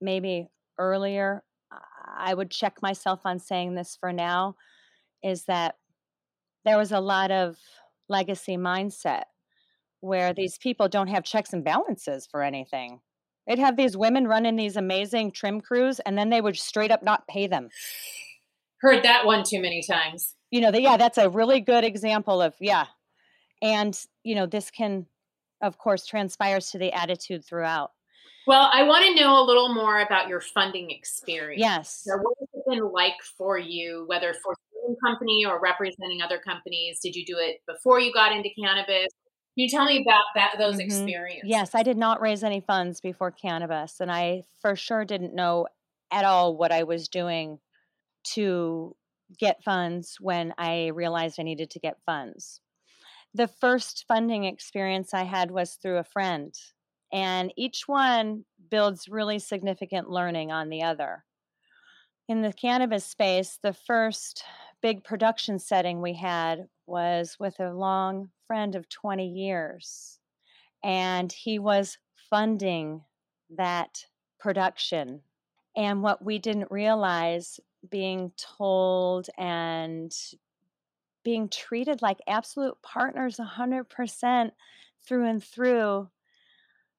maybe 0.00 0.48
earlier 0.78 1.44
I 2.16 2.34
would 2.34 2.50
check 2.50 2.82
myself 2.82 3.20
on 3.24 3.38
saying 3.38 3.74
this 3.74 3.96
for 3.98 4.12
now 4.12 4.56
is 5.22 5.44
that 5.44 5.76
there 6.64 6.78
was 6.78 6.92
a 6.92 7.00
lot 7.00 7.30
of 7.30 7.56
legacy 8.08 8.56
mindset 8.56 9.24
where 10.00 10.32
these 10.32 10.58
people 10.58 10.88
don't 10.88 11.08
have 11.08 11.24
checks 11.24 11.52
and 11.52 11.64
balances 11.64 12.26
for 12.30 12.42
anything. 12.42 13.00
They'd 13.46 13.58
have 13.58 13.76
these 13.76 13.96
women 13.96 14.26
running 14.26 14.56
these 14.56 14.76
amazing 14.76 15.32
trim 15.32 15.60
crews 15.60 16.00
and 16.00 16.16
then 16.16 16.30
they 16.30 16.40
would 16.40 16.56
straight 16.56 16.90
up 16.90 17.02
not 17.02 17.26
pay 17.28 17.46
them. 17.46 17.68
Heard 18.80 19.02
that 19.04 19.26
one 19.26 19.44
too 19.44 19.60
many 19.60 19.82
times. 19.82 20.34
You 20.50 20.60
know, 20.60 20.70
the, 20.70 20.80
yeah, 20.80 20.96
that's 20.96 21.18
a 21.18 21.28
really 21.28 21.60
good 21.60 21.84
example 21.84 22.40
of, 22.40 22.54
yeah. 22.60 22.86
And, 23.62 23.98
you 24.22 24.34
know, 24.34 24.46
this 24.46 24.70
can, 24.70 25.06
of 25.62 25.78
course, 25.78 26.06
transpires 26.06 26.70
to 26.70 26.78
the 26.78 26.92
attitude 26.92 27.44
throughout. 27.44 27.92
Well, 28.46 28.68
I 28.72 28.82
want 28.82 29.06
to 29.06 29.14
know 29.14 29.42
a 29.42 29.44
little 29.44 29.72
more 29.72 30.00
about 30.00 30.28
your 30.28 30.40
funding 30.40 30.90
experience. 30.90 31.60
Yes. 31.60 32.02
So 32.04 32.16
what 32.18 32.36
has 32.40 32.48
it 32.52 32.62
been 32.68 32.92
like 32.92 33.14
for 33.38 33.58
you, 33.58 34.04
whether 34.06 34.34
for 34.34 34.54
your 34.72 34.90
own 34.90 34.96
company 35.02 35.46
or 35.46 35.60
representing 35.60 36.20
other 36.22 36.38
companies? 36.38 37.00
Did 37.02 37.16
you 37.16 37.24
do 37.24 37.36
it 37.38 37.62
before 37.66 38.00
you 38.00 38.12
got 38.12 38.32
into 38.32 38.50
cannabis? 38.58 39.08
Can 39.56 39.64
you 39.64 39.68
tell 39.68 39.84
me 39.84 40.02
about 40.02 40.24
that 40.34 40.56
those 40.58 40.74
mm-hmm. 40.74 40.82
experiences? 40.82 41.48
Yes, 41.48 41.74
I 41.74 41.82
did 41.82 41.96
not 41.96 42.20
raise 42.20 42.42
any 42.42 42.60
funds 42.60 43.00
before 43.00 43.30
cannabis, 43.30 44.00
and 44.00 44.10
I 44.10 44.42
for 44.60 44.74
sure 44.74 45.04
didn't 45.04 45.34
know 45.34 45.68
at 46.10 46.24
all 46.24 46.56
what 46.56 46.72
I 46.72 46.82
was 46.82 47.08
doing 47.08 47.58
to 48.34 48.96
get 49.38 49.62
funds 49.62 50.16
when 50.20 50.54
I 50.58 50.88
realized 50.88 51.38
I 51.38 51.44
needed 51.44 51.70
to 51.70 51.78
get 51.78 51.98
funds. 52.04 52.60
The 53.32 53.48
first 53.48 54.04
funding 54.06 54.44
experience 54.44 55.12
I 55.12 55.24
had 55.24 55.50
was 55.50 55.74
through 55.74 55.98
a 55.98 56.04
friend 56.04 56.54
and 57.14 57.52
each 57.56 57.86
one 57.86 58.44
builds 58.70 59.08
really 59.08 59.38
significant 59.38 60.10
learning 60.10 60.50
on 60.50 60.68
the 60.68 60.82
other. 60.82 61.24
In 62.28 62.42
the 62.42 62.52
cannabis 62.52 63.04
space, 63.04 63.58
the 63.62 63.72
first 63.72 64.42
big 64.82 65.04
production 65.04 65.60
setting 65.60 66.02
we 66.02 66.14
had 66.14 66.66
was 66.86 67.36
with 67.38 67.60
a 67.60 67.72
long 67.72 68.30
friend 68.46 68.74
of 68.74 68.88
20 68.88 69.26
years, 69.26 70.18
and 70.82 71.32
he 71.32 71.58
was 71.58 71.98
funding 72.30 73.02
that 73.50 74.06
production. 74.38 75.20
And 75.76 76.02
what 76.02 76.24
we 76.24 76.38
didn't 76.38 76.70
realize 76.70 77.58
being 77.90 78.32
told 78.36 79.28
and 79.36 80.14
being 81.24 81.48
treated 81.48 82.02
like 82.02 82.18
absolute 82.28 82.76
partners 82.82 83.38
100% 83.38 84.50
through 85.06 85.26
and 85.26 85.42
through 85.42 86.08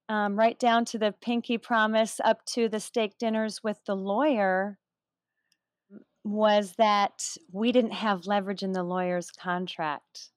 um, 0.09 0.37
right 0.37 0.59
down 0.59 0.85
to 0.85 0.99
the 0.99 1.13
pinky 1.21 1.57
promise 1.57 2.19
up 2.23 2.45
to 2.45 2.69
the 2.69 2.79
steak 2.79 3.17
dinners 3.17 3.63
with 3.63 3.79
the 3.85 3.95
lawyer 3.95 4.77
was 6.25 6.73
that 6.79 7.23
we 7.51 7.71
didn't 7.71 7.93
have 7.93 8.25
leverage 8.25 8.63
in 8.63 8.73
the 8.73 8.83
lawyer's 8.83 9.29
contract. 9.29 10.29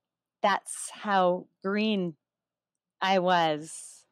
That's 0.43 0.91
how 0.93 1.47
green 1.65 2.15
I 3.01 3.21
was. 3.21 4.05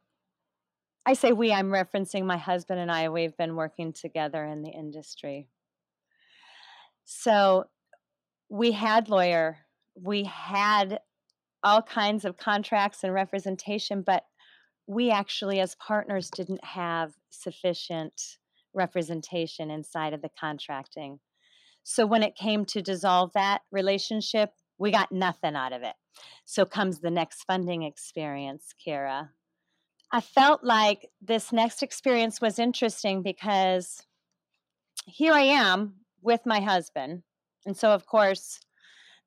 I 1.05 1.13
say 1.13 1.33
we, 1.33 1.53
I'm 1.53 1.69
referencing 1.69 2.25
my 2.25 2.39
husband 2.39 2.81
and 2.81 2.91
I. 2.91 3.11
We've 3.11 3.37
been 3.37 3.57
working 3.57 3.93
together 3.93 4.43
in 4.43 4.63
the 4.63 4.71
industry. 4.71 5.51
So 7.05 7.67
we 8.49 8.73
had 8.73 9.11
lawyer, 9.11 9.59
we 9.95 10.25
had 10.25 11.01
all 11.63 11.83
kinds 11.83 12.25
of 12.25 12.39
contracts 12.39 13.05
and 13.05 13.13
representation, 13.13 14.01
but 14.01 14.25
we 14.87 15.11
actually, 15.11 15.61
as 15.61 15.75
partners, 15.75 16.31
didn't 16.31 16.65
have 16.65 17.13
sufficient 17.29 18.39
representation 18.73 19.71
inside 19.71 20.15
of 20.15 20.23
the 20.23 20.31
contracting. 20.41 21.19
So 21.89 22.05
when 22.05 22.25
it 22.25 22.35
came 22.35 22.65
to 22.67 22.83
dissolve 22.83 23.31
that 23.35 23.61
relationship, 23.71 24.51
we 24.77 24.91
got 24.91 25.13
nothing 25.13 25.55
out 25.55 25.73
of 25.73 25.85
it. 25.85 25.95
So 26.45 26.65
comes 26.65 26.99
the 26.99 27.13
next 27.13 27.45
funding 27.45 27.85
experience, 27.85 28.75
Kyra. 28.85 29.29
I 30.11 30.21
felt 30.21 30.65
like 30.65 31.09
this 31.23 31.53
next 31.53 31.85
experience 31.85 32.41
was 32.41 32.59
interesting 32.59 33.23
because 33.23 34.03
here 35.07 35.33
I 35.33 35.43
am 35.43 35.95
with 36.23 36.41
my 36.45 36.59
husband. 36.59 37.23
And 37.67 37.77
so, 37.77 37.93
of 37.93 38.05
course, 38.05 38.59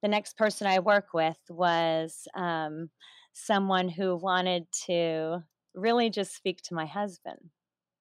the 0.01 0.09
next 0.09 0.37
person 0.37 0.67
I 0.67 0.79
work 0.79 1.13
with 1.13 1.39
was 1.49 2.27
um, 2.35 2.89
someone 3.31 3.87
who 3.87 4.17
wanted 4.17 4.69
to 4.87 5.45
really 5.75 6.09
just 6.09 6.35
speak 6.35 6.61
to 6.63 6.73
my 6.73 6.85
husband 6.85 7.39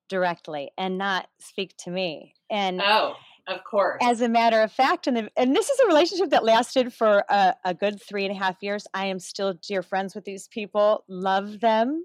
directly 0.08 0.72
and 0.76 0.98
not 0.98 1.28
speak 1.38 1.76
to 1.84 1.90
me. 1.90 2.34
And 2.50 2.82
oh, 2.82 3.14
of 3.48 3.64
course. 3.64 3.98
As 4.02 4.20
a 4.20 4.28
matter 4.28 4.60
of 4.60 4.70
fact, 4.70 5.06
and 5.06 5.16
the, 5.16 5.30
and 5.36 5.56
this 5.56 5.68
is 5.68 5.80
a 5.80 5.86
relationship 5.86 6.30
that 6.30 6.44
lasted 6.44 6.92
for 6.92 7.24
a, 7.28 7.54
a 7.64 7.74
good 7.74 8.00
three 8.00 8.24
and 8.24 8.34
a 8.34 8.38
half 8.38 8.62
years. 8.62 8.86
I 8.94 9.06
am 9.06 9.18
still 9.18 9.54
dear 9.54 9.82
friends 9.82 10.14
with 10.14 10.24
these 10.24 10.48
people, 10.48 11.04
love 11.08 11.60
them. 11.60 12.04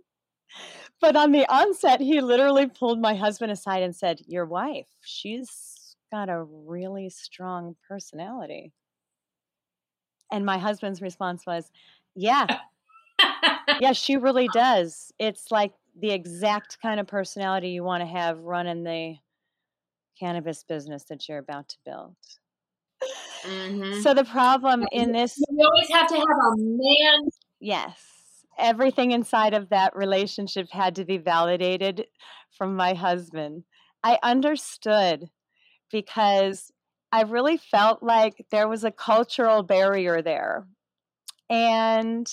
But 1.02 1.16
on 1.16 1.32
the 1.32 1.46
onset, 1.52 2.00
he 2.00 2.22
literally 2.22 2.68
pulled 2.68 3.00
my 3.00 3.16
husband 3.16 3.52
aside 3.52 3.84
and 3.84 3.96
said, 3.96 4.22
"Your 4.28 4.46
wife, 4.46 4.88
she's 5.02 5.96
got 6.12 6.30
a 6.30 6.44
really 6.44 7.10
strong 7.10 7.76
personality." 7.88 8.72
And 10.32 10.46
my 10.46 10.58
husband's 10.58 11.02
response 11.02 11.46
was, 11.46 11.72
"Yeah, 12.16 12.48
yeah, 13.80 13.94
she 13.94 14.18
really 14.18 14.48
does. 14.54 15.12
It's 15.20 15.52
like 15.52 15.74
the 16.00 16.12
exact 16.12 16.80
kind 16.82 17.00
of 17.00 17.08
personality 17.08 17.70
you 17.70 17.84
want 17.84 18.02
to 18.02 18.08
have 18.08 18.40
running 18.40 18.84
the 18.84 19.18
cannabis 20.20 20.64
business 20.64 21.04
that 21.06 21.28
you're 21.28 21.40
about 21.40 21.70
to 21.70 21.78
build. 21.86 22.16
Mm-hmm. 23.44 24.02
So 24.02 24.14
the 24.14 24.24
problem 24.24 24.86
in 24.92 25.12
this 25.12 25.38
you 25.38 25.66
always 25.66 25.90
have 25.90 26.08
to 26.08 26.16
have 26.16 26.24
a 26.24 26.56
man. 26.58 27.30
Yes. 27.60 28.00
Everything 28.58 29.12
inside 29.12 29.54
of 29.54 29.70
that 29.70 29.96
relationship 29.96 30.70
had 30.72 30.96
to 30.96 31.06
be 31.06 31.18
validated 31.18 32.06
from 32.52 32.76
my 32.76 32.94
husband. 32.94 33.64
I 34.04 34.20
understood 34.22 35.30
because 35.92 36.72
I 37.12 37.24
really 37.24 37.58
felt 37.58 38.04
like 38.04 38.46
there 38.52 38.68
was 38.68 38.84
a 38.84 38.92
cultural 38.92 39.64
barrier 39.64 40.22
there. 40.22 40.66
And 41.50 42.28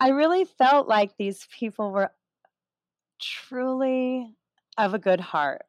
I 0.00 0.10
really 0.10 0.44
felt 0.44 0.88
like 0.88 1.16
these 1.16 1.46
people 1.58 1.90
were 1.90 2.10
truly 3.20 4.34
of 4.76 4.94
a 4.94 4.98
good 4.98 5.20
heart. 5.20 5.62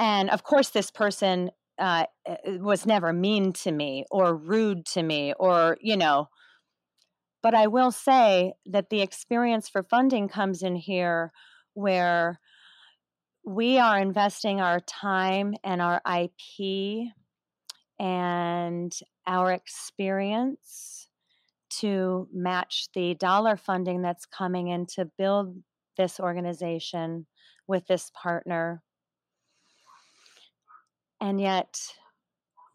And 0.00 0.30
of 0.30 0.42
course, 0.42 0.70
this 0.70 0.90
person 0.90 1.50
uh, 1.78 2.06
eh, 2.26 2.36
eh, 2.46 2.56
was 2.56 2.86
never 2.86 3.12
mean 3.12 3.52
to 3.52 3.70
me 3.70 4.06
or 4.10 4.34
rude 4.34 4.86
to 4.86 5.02
me 5.02 5.34
or, 5.38 5.76
you 5.82 5.96
know, 5.96 6.28
but 7.42 7.54
I 7.54 7.66
will 7.66 7.92
say 7.92 8.54
that 8.64 8.88
the 8.88 9.02
experience 9.02 9.68
for 9.68 9.82
funding 9.82 10.28
comes 10.28 10.62
in 10.62 10.74
here 10.76 11.32
where 11.74 12.40
we 13.44 13.78
are 13.78 13.98
investing 13.98 14.60
our 14.60 14.80
time 14.80 15.54
and 15.62 15.82
our 15.82 16.00
IP 16.06 17.12
and 17.98 18.92
our 19.26 19.52
experience 19.52 21.08
to 21.80 22.26
match 22.32 22.88
the 22.94 23.14
dollar 23.14 23.56
funding 23.56 24.00
that's 24.00 24.24
coming 24.24 24.68
in 24.68 24.86
to 24.94 25.04
build 25.18 25.56
this 25.98 26.18
organization 26.18 27.26
with 27.68 27.86
this 27.86 28.10
partner. 28.14 28.82
And 31.20 31.40
yet, 31.40 31.78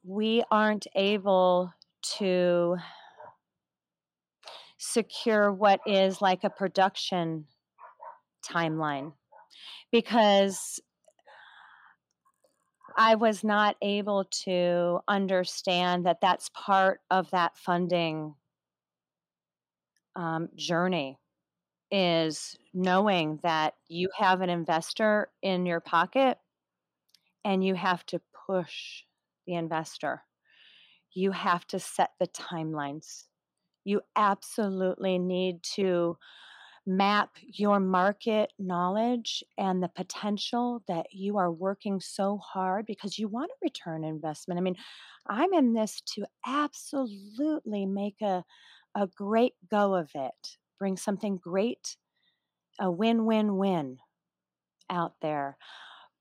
we 0.03 0.43
aren't 0.51 0.85
able 0.95 1.73
to 2.17 2.77
secure 4.77 5.51
what 5.51 5.79
is 5.87 6.21
like 6.21 6.43
a 6.43 6.49
production 6.49 7.45
timeline 8.47 9.13
because 9.91 10.79
I 12.97 13.15
was 13.15 13.43
not 13.43 13.75
able 13.81 14.25
to 14.43 14.99
understand 15.07 16.05
that 16.05 16.21
that's 16.21 16.49
part 16.53 17.01
of 17.09 17.29
that 17.31 17.57
funding 17.57 18.35
um, 20.15 20.49
journey 20.55 21.17
is 21.91 22.57
knowing 22.73 23.39
that 23.43 23.73
you 23.87 24.09
have 24.17 24.41
an 24.41 24.49
investor 24.49 25.29
in 25.41 25.65
your 25.65 25.79
pocket 25.79 26.37
and 27.43 27.63
you 27.63 27.75
have 27.75 28.05
to 28.07 28.21
push 28.45 29.03
the 29.47 29.55
investor. 29.55 30.23
You 31.13 31.31
have 31.31 31.65
to 31.67 31.79
set 31.79 32.11
the 32.19 32.27
timelines. 32.27 33.25
You 33.85 34.01
absolutely 34.15 35.19
need 35.19 35.63
to 35.75 36.17
map 36.87 37.37
your 37.41 37.79
market 37.79 38.51
knowledge 38.59 39.43
and 39.57 39.81
the 39.83 39.89
potential 39.89 40.83
that 40.87 41.07
you 41.11 41.37
are 41.37 41.51
working 41.51 41.99
so 41.99 42.37
hard 42.37 42.85
because 42.85 43.17
you 43.17 43.27
want 43.27 43.49
to 43.51 43.55
return 43.61 44.03
investment. 44.03 44.59
I 44.59 44.61
mean, 44.61 44.75
I'm 45.27 45.53
in 45.53 45.73
this 45.73 46.01
to 46.15 46.25
absolutely 46.45 47.85
make 47.85 48.21
a 48.21 48.43
a 48.95 49.07
great 49.07 49.53
go 49.69 49.95
of 49.95 50.09
it, 50.15 50.57
bring 50.79 50.97
something 50.97 51.37
great, 51.37 51.97
a 52.79 52.91
win-win-win 52.91 53.97
out 54.89 55.15
there. 55.21 55.57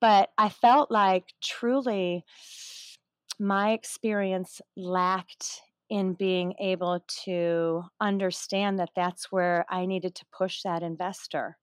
But 0.05 0.33
I 0.37 0.51
felt 0.51 0.91
like 0.91 1.33
truly 1.43 2.27
my 3.41 3.73
experience 3.73 4.61
lacked 4.77 5.63
in 5.89 6.13
being 6.13 6.53
able 6.61 7.03
to 7.25 7.85
understand 8.03 8.79
that 8.81 8.91
that's 8.95 9.33
where 9.33 9.65
I 9.71 9.87
needed 9.87 10.15
to 10.17 10.27
push 10.31 10.61
that 10.61 10.83
investor. 10.83 11.57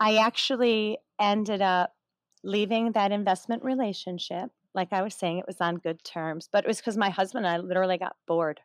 I 0.00 0.16
actually 0.16 0.98
ended 1.20 1.62
up 1.62 1.94
leaving 2.42 2.90
that 2.90 3.12
investment 3.12 3.62
relationship. 3.62 4.50
Like 4.74 4.92
I 4.92 5.02
was 5.02 5.14
saying, 5.14 5.38
it 5.38 5.46
was 5.46 5.60
on 5.60 5.76
good 5.76 6.02
terms, 6.02 6.48
but 6.50 6.64
it 6.64 6.66
was 6.66 6.78
because 6.78 6.96
my 6.96 7.10
husband 7.10 7.46
and 7.46 7.54
I 7.54 7.58
literally 7.64 7.98
got 7.98 8.16
bored. 8.26 8.58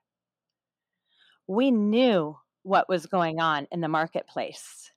We 1.45 1.69
knew 1.69 2.35
what 2.63 2.89
was 2.89 3.05
going 3.05 3.39
on 3.39 3.67
in 3.71 3.81
the 3.81 3.87
marketplace. 3.87 4.89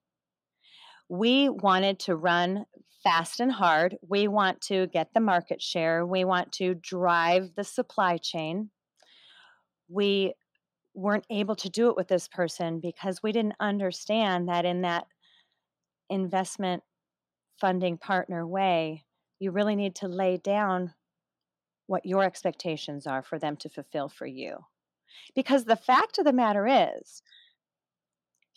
We 1.10 1.50
wanted 1.50 1.98
to 2.00 2.16
run 2.16 2.64
fast 3.06 3.38
and 3.40 3.52
hard. 3.52 3.96
We 4.06 4.26
want 4.26 4.60
to 4.62 4.88
get 4.88 5.14
the 5.14 5.20
market 5.20 5.62
share. 5.62 6.04
We 6.04 6.24
want 6.24 6.50
to 6.54 6.74
drive 6.74 7.50
the 7.54 7.64
supply 7.64 8.16
chain 8.16 8.70
we 9.88 10.34
weren't 10.94 11.26
able 11.30 11.56
to 11.56 11.68
do 11.68 11.88
it 11.88 11.96
with 11.96 12.08
this 12.08 12.28
person 12.28 12.80
because 12.80 13.22
we 13.22 13.32
didn't 13.32 13.54
understand 13.60 14.48
that 14.48 14.64
in 14.64 14.82
that 14.82 15.06
investment 16.08 16.82
funding 17.60 17.98
partner 17.98 18.46
way, 18.46 19.04
you 19.38 19.50
really 19.50 19.76
need 19.76 19.94
to 19.96 20.08
lay 20.08 20.36
down 20.38 20.94
what 21.86 22.06
your 22.06 22.24
expectations 22.24 23.06
are 23.06 23.22
for 23.22 23.38
them 23.38 23.56
to 23.56 23.68
fulfill 23.68 24.08
for 24.08 24.26
you. 24.26 24.56
Because 25.34 25.64
the 25.64 25.76
fact 25.76 26.18
of 26.18 26.24
the 26.24 26.32
matter 26.32 26.66
is, 26.66 27.22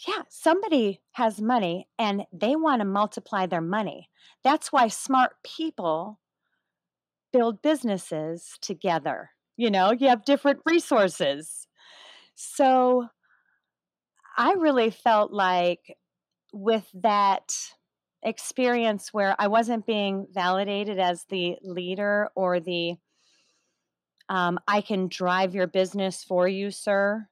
yeah, 0.08 0.24
somebody 0.30 1.02
has 1.12 1.42
money 1.42 1.88
and 1.98 2.26
they 2.32 2.56
want 2.56 2.82
to 2.82 2.86
multiply 2.86 3.46
their 3.46 3.62
money. 3.62 4.10
That's 4.44 4.72
why 4.72 4.88
smart 4.88 5.34
people 5.44 6.20
build 7.32 7.62
businesses 7.62 8.58
together 8.62 9.32
you 9.60 9.70
know, 9.70 9.92
you 9.92 10.08
have 10.08 10.24
different 10.24 10.62
resources. 10.66 11.68
So 12.36 13.10
I 14.38 14.54
really 14.54 14.90
felt 14.90 15.34
like 15.34 15.98
with 16.54 16.90
that 16.94 17.54
experience 18.24 19.14
where 19.14 19.36
I 19.38 19.48
wasn't 19.48 19.86
being 19.86 20.28
validated 20.32 20.98
as 20.98 21.26
the 21.26 21.58
leader 21.62 22.30
or 22.36 22.62
the 22.62 22.94
um, 24.30 24.60
I 24.66 24.80
can 24.80 25.10
drive 25.10 25.54
your 25.54 25.68
business 25.68 26.24
for 26.24 26.48
you, 26.48 26.72
sir, 26.72 27.28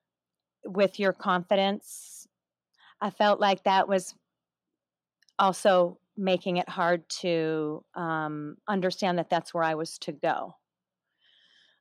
with 0.65 1.00
your 1.00 1.13
confidence. 1.13 2.17
I 3.02 3.10
felt 3.10 3.40
like 3.40 3.64
that 3.64 3.88
was 3.88 4.16
also 5.40 6.00
making 6.16 6.58
it 6.58 6.68
hard 6.68 7.08
to 7.22 7.84
um, 7.96 8.58
understand 8.68 9.20
that 9.20 9.30
that's 9.30 9.54
where 9.54 9.64
I 9.64 9.76
was 9.76 9.98
to 10.00 10.12
go. 10.12 10.56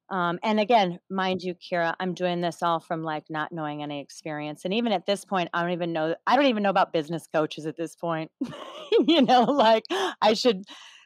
Um, 0.09 0.39
and 0.43 0.61
again, 0.61 1.01
mind 1.11 1.43
you, 1.43 1.55
Kyra, 1.55 1.95
I'm 1.99 2.15
doing 2.15 2.41
this 2.41 2.63
all 2.63 2.79
from 2.79 3.03
like 3.03 3.25
not 3.29 3.51
knowing 3.51 3.83
any 3.83 4.01
experience. 4.01 4.65
And 4.65 4.73
even 4.73 4.93
at 4.93 5.07
this 5.07 5.25
point, 5.25 5.51
I 5.53 5.63
don't 5.63 5.73
even 5.73 5.93
know, 5.93 6.15
I 6.27 6.37
don't 6.37 6.47
even 6.47 6.63
know 6.63 6.71
about 6.71 6.93
business 6.93 7.27
coaches 7.33 7.67
at 7.67 7.77
this 7.77 7.97
point. 7.97 8.31
you 9.09 9.23
know, 9.23 9.43
like 9.43 9.83
I 10.23 10.35
should 10.35 10.65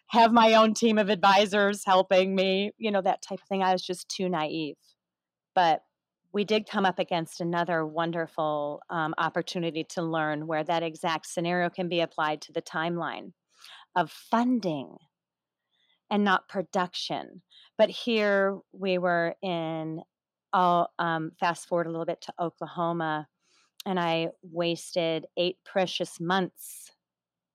have 0.09 0.33
my 0.33 0.55
own 0.55 0.75
team 0.75 0.99
of 0.99 1.09
advisors 1.09 1.83
helping 1.87 2.35
me, 2.35 2.73
you 2.77 2.90
know, 2.90 3.01
that 3.01 3.23
type 3.23 3.40
of 3.40 3.49
thing. 3.49 3.62
I 3.62 3.73
was 3.73 3.83
just 3.83 4.09
too 4.09 4.29
naive. 4.29 4.77
But 5.55 5.83
we 6.33 6.45
did 6.45 6.69
come 6.69 6.87
up 6.87 6.99
against 6.99 7.40
another 7.40 7.85
wonderful 7.85 8.83
um, 8.88 9.14
opportunity 9.19 9.85
to 9.85 10.03
learn 10.03 10.47
where 10.47 10.62
that 10.64 10.83
exact 10.83 11.27
scenario 11.27 11.69
can 11.69 11.88
be 11.88 12.01
applied 12.01 12.40
to 12.43 12.53
the 12.53 12.62
timeline 12.62 13.33
of 13.97 14.11
funding 14.11 14.97
and 16.11 16.25
not 16.25 16.49
production. 16.49 17.43
But 17.77 17.90
here 17.90 18.59
we 18.73 18.99
were 18.99 19.35
in, 19.43 20.03
I'll 20.53 20.90
um, 20.99 21.33
fast 21.40 21.66
forward 21.66 21.87
a 21.87 21.90
little 21.90 22.07
bit 22.07 22.21
to 22.23 22.35
Oklahoma, 22.38 23.27
and 23.87 23.99
I 23.99 24.29
wasted 24.43 25.27
eight 25.37 25.57
precious 25.64 26.21
months 26.21 26.93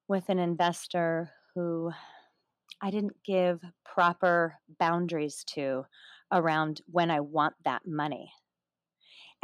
with 0.08 0.30
an 0.30 0.40
investor 0.40 1.32
who 1.54 1.92
I 2.82 2.92
didn't 2.92 3.16
give 3.24 3.62
proper 3.86 4.56
boundaries 4.80 5.44
to 5.52 5.86
around 6.32 6.82
when 6.88 7.10
I 7.10 7.22
want 7.22 7.56
that 7.64 7.84
money. 7.86 8.32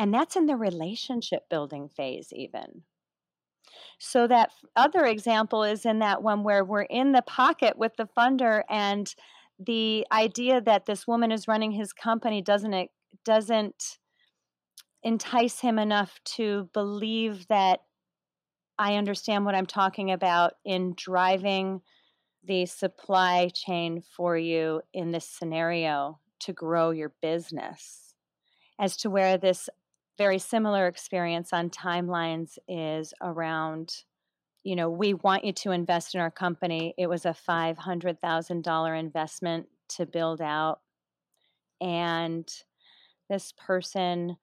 And 0.01 0.11
that's 0.11 0.35
in 0.35 0.47
the 0.47 0.55
relationship 0.55 1.47
building 1.47 1.87
phase, 1.87 2.33
even. 2.35 2.81
So 3.99 4.25
that 4.25 4.49
other 4.75 5.05
example 5.05 5.61
is 5.61 5.85
in 5.85 5.99
that 5.99 6.23
one 6.23 6.43
where 6.43 6.65
we're 6.65 6.81
in 6.81 7.11
the 7.11 7.21
pocket 7.21 7.77
with 7.77 7.95
the 7.97 8.09
funder 8.17 8.63
and 8.67 9.13
the 9.59 10.07
idea 10.11 10.59
that 10.59 10.87
this 10.87 11.05
woman 11.05 11.31
is 11.31 11.47
running 11.47 11.71
his 11.71 11.93
company 11.93 12.41
doesn't 12.41 12.73
it 12.73 12.89
doesn't 13.23 13.99
entice 15.03 15.59
him 15.59 15.77
enough 15.77 16.19
to 16.23 16.67
believe 16.73 17.47
that 17.49 17.81
I 18.79 18.95
understand 18.95 19.45
what 19.45 19.53
I'm 19.53 19.67
talking 19.67 20.11
about 20.11 20.53
in 20.65 20.95
driving 20.97 21.81
the 22.43 22.65
supply 22.65 23.51
chain 23.53 24.01
for 24.01 24.35
you 24.35 24.81
in 24.95 25.11
this 25.11 25.27
scenario 25.27 26.17
to 26.39 26.53
grow 26.53 26.89
your 26.89 27.13
business. 27.21 28.15
As 28.79 28.97
to 28.97 29.11
where 29.11 29.37
this 29.37 29.69
very 30.17 30.39
similar 30.39 30.87
experience 30.87 31.53
on 31.53 31.69
timelines 31.69 32.57
is 32.67 33.13
around 33.21 34.03
you 34.63 34.75
know 34.75 34.89
we 34.89 35.13
want 35.13 35.45
you 35.45 35.53
to 35.53 35.71
invest 35.71 36.15
in 36.15 36.21
our 36.21 36.31
company. 36.31 36.93
It 36.97 37.07
was 37.07 37.25
a 37.25 37.33
$500000 37.33 38.99
investment 38.99 39.67
to 39.89 40.05
build 40.05 40.41
out 40.41 40.81
and 41.81 42.47
this 43.29 43.53
person 43.57 44.37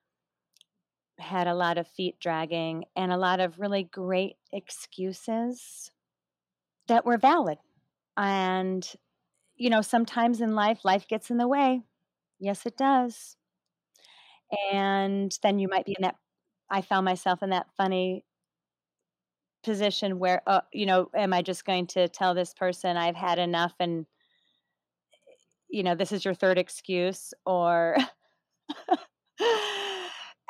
had 1.18 1.46
a 1.48 1.54
lot 1.54 1.78
of 1.78 1.88
feet 1.88 2.18
dragging 2.20 2.84
and 2.96 3.12
a 3.12 3.16
lot 3.16 3.40
of 3.40 3.58
really 3.58 3.82
great 3.82 4.36
excuses 4.52 5.90
that 6.88 7.04
were 7.06 7.18
valid 7.18 7.58
and 8.16 8.94
you 9.56 9.70
know 9.70 9.82
sometimes 9.82 10.40
in 10.42 10.54
life 10.54 10.84
life 10.84 11.08
gets 11.08 11.30
in 11.30 11.38
the 11.38 11.48
way. 11.48 11.82
Yes 12.40 12.66
it 12.66 12.76
does 12.78 13.37
and 14.72 15.36
then 15.42 15.58
you 15.58 15.68
might 15.68 15.86
be 15.86 15.94
in 15.98 16.02
that 16.02 16.16
i 16.70 16.80
found 16.80 17.04
myself 17.04 17.42
in 17.42 17.50
that 17.50 17.66
funny 17.76 18.24
position 19.62 20.18
where 20.18 20.42
uh, 20.46 20.60
you 20.72 20.86
know 20.86 21.10
am 21.14 21.32
i 21.32 21.42
just 21.42 21.64
going 21.64 21.86
to 21.86 22.08
tell 22.08 22.34
this 22.34 22.54
person 22.54 22.96
i've 22.96 23.16
had 23.16 23.38
enough 23.38 23.74
and 23.80 24.06
you 25.68 25.82
know 25.82 25.94
this 25.94 26.12
is 26.12 26.24
your 26.24 26.34
third 26.34 26.58
excuse 26.58 27.34
or 27.44 27.96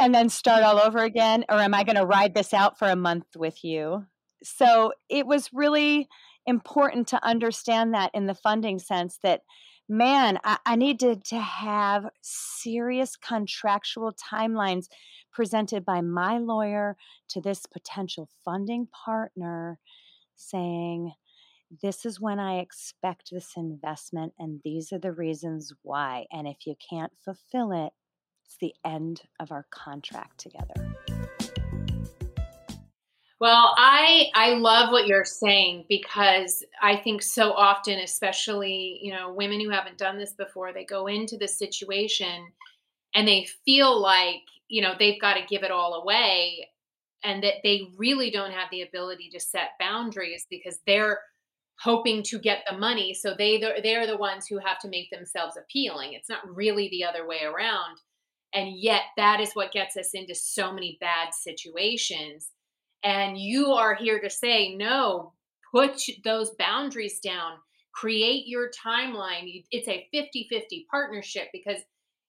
and 0.00 0.14
then 0.14 0.28
start 0.28 0.62
all 0.62 0.78
over 0.78 0.98
again 0.98 1.44
or 1.48 1.56
am 1.56 1.74
i 1.74 1.82
going 1.82 1.96
to 1.96 2.06
ride 2.06 2.34
this 2.34 2.54
out 2.54 2.78
for 2.78 2.88
a 2.88 2.96
month 2.96 3.26
with 3.37 3.64
you? 3.64 4.04
So 4.42 4.92
it 5.08 5.26
was 5.26 5.50
really 5.52 6.08
important 6.46 7.08
to 7.08 7.24
understand 7.26 7.94
that 7.94 8.11
in 8.14 8.26
the 8.26 8.34
funding 8.34 8.78
sense 8.78 9.18
that 9.22 9.42
man, 9.88 10.38
I, 10.44 10.59
I 10.66 10.77
needed 10.77 11.24
to 11.27 11.38
have 11.38 12.11
serious 12.20 13.16
contractual 13.16 14.12
timelines 14.12 14.87
presented 15.33 15.85
by 15.85 16.01
my 16.01 16.38
lawyer 16.38 16.96
to 17.31 17.40
this 17.40 17.66
potential 17.66 18.29
funding 18.44 18.88
partner 19.05 19.79
saying, 20.37 21.12
this 21.83 22.07
is 22.07 22.18
when 22.20 22.38
I 22.38 22.61
expect 22.61 23.31
this 23.31 23.53
investment, 23.57 24.33
and 24.38 24.61
these 24.64 24.90
are 24.92 24.98
the 24.98 25.12
reasons 25.12 25.72
why. 25.83 26.27
And 26.33 26.48
if 26.48 26.66
you 26.66 26.74
can't 26.90 27.12
fulfill 27.24 27.72
it, 27.72 27.92
It's 28.48 28.57
the 28.57 28.72
end 28.83 29.20
of 29.38 29.53
our 29.53 29.66
contract 29.70 30.40
together. 30.40 31.17
Well, 33.40 33.74
I 33.77 34.31
I 34.35 34.55
love 34.55 34.90
what 34.90 35.07
you're 35.07 35.24
saying 35.24 35.85
because 35.88 36.64
I 36.83 36.96
think 36.96 37.22
so 37.22 37.53
often 37.53 37.98
especially, 38.01 38.98
you 39.01 39.12
know, 39.12 39.33
women 39.33 39.61
who 39.61 39.70
haven't 39.70 39.98
done 39.98 40.18
this 40.18 40.33
before, 40.33 40.72
they 40.72 40.85
go 40.85 41.07
into 41.07 41.37
this 41.37 41.57
situation 41.59 42.48
and 43.14 43.29
they 43.29 43.48
feel 43.64 44.01
like, 44.01 44.42
you 44.68 44.83
know, 44.83 44.94
they've 44.98 45.20
got 45.20 45.35
to 45.35 45.46
give 45.48 45.62
it 45.64 45.70
all 45.72 45.94
away 45.94 46.68
and 47.24 47.42
that 47.44 47.57
they 47.64 47.83
really 47.96 48.31
don't 48.31 48.53
have 48.53 48.70
the 48.70 48.83
ability 48.83 49.31
to 49.33 49.40
set 49.40 49.70
boundaries 49.81 50.46
because 50.51 50.81
they're 50.87 51.20
hoping 51.81 52.22
to 52.24 52.38
get 52.38 52.64
the 52.70 52.77
money. 52.79 53.14
So 53.14 53.35
they 53.38 53.59
they're 53.83 54.07
the 54.07 54.16
ones 54.16 54.46
who 54.48 54.59
have 54.59 54.79
to 54.81 54.88
make 54.88 55.11
themselves 55.11 55.57
appealing. 55.57 56.14
It's 56.14 56.29
not 56.31 56.48
really 56.57 56.88
the 56.90 57.05
other 57.05 57.27
way 57.27 57.42
around. 57.44 57.98
And 58.55 58.77
yet 58.79 59.03
that 59.16 59.40
is 59.40 59.53
what 59.55 59.72
gets 59.72 59.96
us 59.96 60.11
into 60.14 60.35
so 60.35 60.72
many 60.72 60.98
bad 61.01 61.35
situations 61.35 62.51
and 63.02 63.38
you 63.38 63.72
are 63.72 63.94
here 63.94 64.20
to 64.20 64.30
say 64.30 64.74
no 64.74 65.32
put 65.72 66.00
those 66.24 66.50
boundaries 66.58 67.20
down 67.20 67.52
create 67.92 68.46
your 68.46 68.70
timeline 68.70 69.64
it's 69.70 69.88
a 69.88 70.08
50-50 70.14 70.87
partnership 70.90 71.48
because 71.52 71.80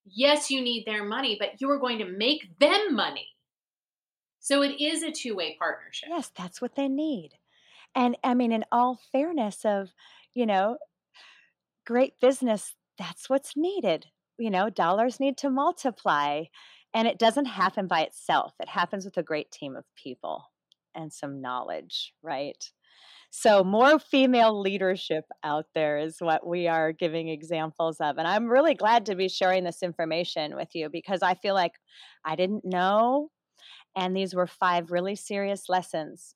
yes 0.05 0.49
you 0.49 0.62
need 0.62 0.86
their 0.86 1.03
money 1.03 1.38
but 1.39 1.60
you're 1.60 1.79
going 1.79 1.99
to 1.99 2.05
make 2.05 2.58
them 2.60 2.95
money 2.95 3.27
so 4.39 4.63
it 4.63 4.82
is 4.82 5.03
a 5.03 5.12
two-way 5.12 5.55
partnership 5.60 6.10
Yes, 6.10 6.32
that's 6.36 6.62
what 6.62 6.75
they 6.75 6.88
need. 6.88 7.32
And 7.95 8.17
I 8.23 8.34
mean, 8.34 8.51
in 8.51 8.65
all 8.71 8.99
fairness 9.12 9.65
of, 9.65 9.93
you 10.34 10.45
know, 10.45 10.77
great 11.86 12.19
business, 12.19 12.75
that's 12.97 13.29
what's 13.29 13.58
needed. 13.58 14.08
You 14.38 14.49
know, 14.49 14.69
dollars 14.69 15.19
need 15.19 15.38
to 15.39 15.49
multiply. 15.49 16.43
And 16.93 17.08
it 17.08 17.19
doesn't 17.19 17.45
happen 17.45 17.88
by 17.88 18.01
itself. 18.01 18.53
It 18.60 18.69
happens 18.69 19.05
with 19.05 19.17
a 19.17 19.23
great 19.23 19.51
team 19.51 19.75
of 19.75 19.86
people 19.95 20.45
and 20.99 21.13
some 21.13 21.41
knowledge, 21.41 22.13
right? 22.21 22.63
So, 23.31 23.63
more 23.63 23.99
female 23.99 24.59
leadership 24.59 25.25
out 25.43 25.65
there 25.75 25.99
is 25.99 26.17
what 26.19 26.45
we 26.45 26.67
are 26.67 26.91
giving 26.91 27.29
examples 27.29 27.97
of. 28.01 28.17
And 28.17 28.27
I'm 28.27 28.47
really 28.47 28.73
glad 28.73 29.05
to 29.05 29.15
be 29.15 29.29
sharing 29.29 29.63
this 29.63 29.83
information 29.83 30.55
with 30.55 30.69
you 30.73 30.89
because 30.89 31.21
I 31.21 31.35
feel 31.35 31.53
like 31.53 31.73
I 32.25 32.35
didn't 32.35 32.65
know. 32.65 33.29
And 33.95 34.15
these 34.15 34.33
were 34.33 34.47
five 34.47 34.91
really 34.91 35.15
serious 35.15 35.69
lessons 35.69 36.35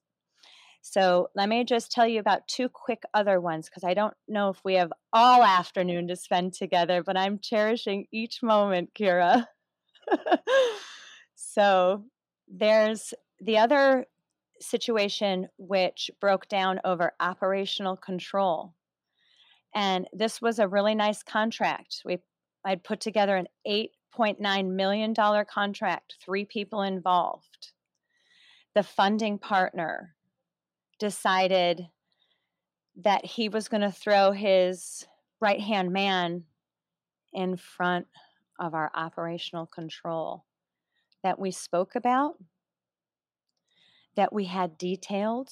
so 0.85 1.29
let 1.33 1.47
me 1.47 1.63
just 1.63 1.93
tell 1.93 2.05
you 2.05 2.19
about 2.19 2.45
two 2.49 2.67
quick 2.67 3.03
other 3.13 3.39
ones 3.39 3.69
because 3.69 3.85
I 3.85 3.93
don't 3.93 4.13
know 4.27 4.49
if 4.49 4.59
we 4.65 4.73
have 4.73 4.91
all 5.13 5.41
afternoon 5.41 6.09
to 6.09 6.17
spend 6.17 6.53
together, 6.53 7.01
but 7.01 7.17
I'm 7.17 7.39
cherishing 7.39 8.05
each 8.11 8.43
moment, 8.43 8.93
Kyra. 8.93 9.47
so 11.35 12.03
there's 12.49 13.13
the 13.39 13.59
other 13.59 14.05
situation 14.63 15.47
which 15.57 16.09
broke 16.19 16.47
down 16.47 16.79
over 16.83 17.13
operational 17.19 17.97
control. 17.97 18.73
And 19.75 20.07
this 20.13 20.41
was 20.41 20.59
a 20.59 20.67
really 20.67 20.95
nice 20.95 21.23
contract. 21.23 22.01
We 22.05 22.19
I'd 22.65 22.83
put 22.83 23.01
together 23.01 23.35
an 23.35 23.47
$8.9 23.67 24.71
million 24.71 25.13
contract, 25.13 26.15
three 26.23 26.45
people 26.45 26.81
involved. 26.81 27.71
The 28.73 28.83
funding 28.83 29.37
partner 29.37 30.15
decided 30.97 31.87
that 33.03 33.25
he 33.25 33.49
was 33.49 33.67
going 33.67 33.81
to 33.81 33.91
throw 33.91 34.31
his 34.31 35.05
right 35.41 35.59
hand 35.59 35.91
man 35.91 36.43
in 37.33 37.57
front 37.57 38.07
of 38.59 38.73
our 38.73 38.91
operational 38.95 39.65
control 39.65 40.45
that 41.23 41.39
we 41.39 41.51
spoke 41.51 41.95
about, 41.95 42.35
that 44.15 44.33
we 44.33 44.45
had 44.45 44.77
detailed, 44.77 45.49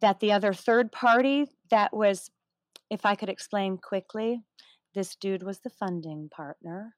that 0.00 0.20
the 0.20 0.32
other 0.32 0.52
third 0.52 0.92
party 0.92 1.46
that 1.70 1.94
was, 1.94 2.30
if 2.90 3.04
I 3.04 3.14
could 3.14 3.28
explain 3.28 3.78
quickly, 3.78 4.42
this 4.94 5.16
dude 5.16 5.42
was 5.42 5.60
the 5.60 5.70
funding 5.70 6.28
partner 6.28 6.94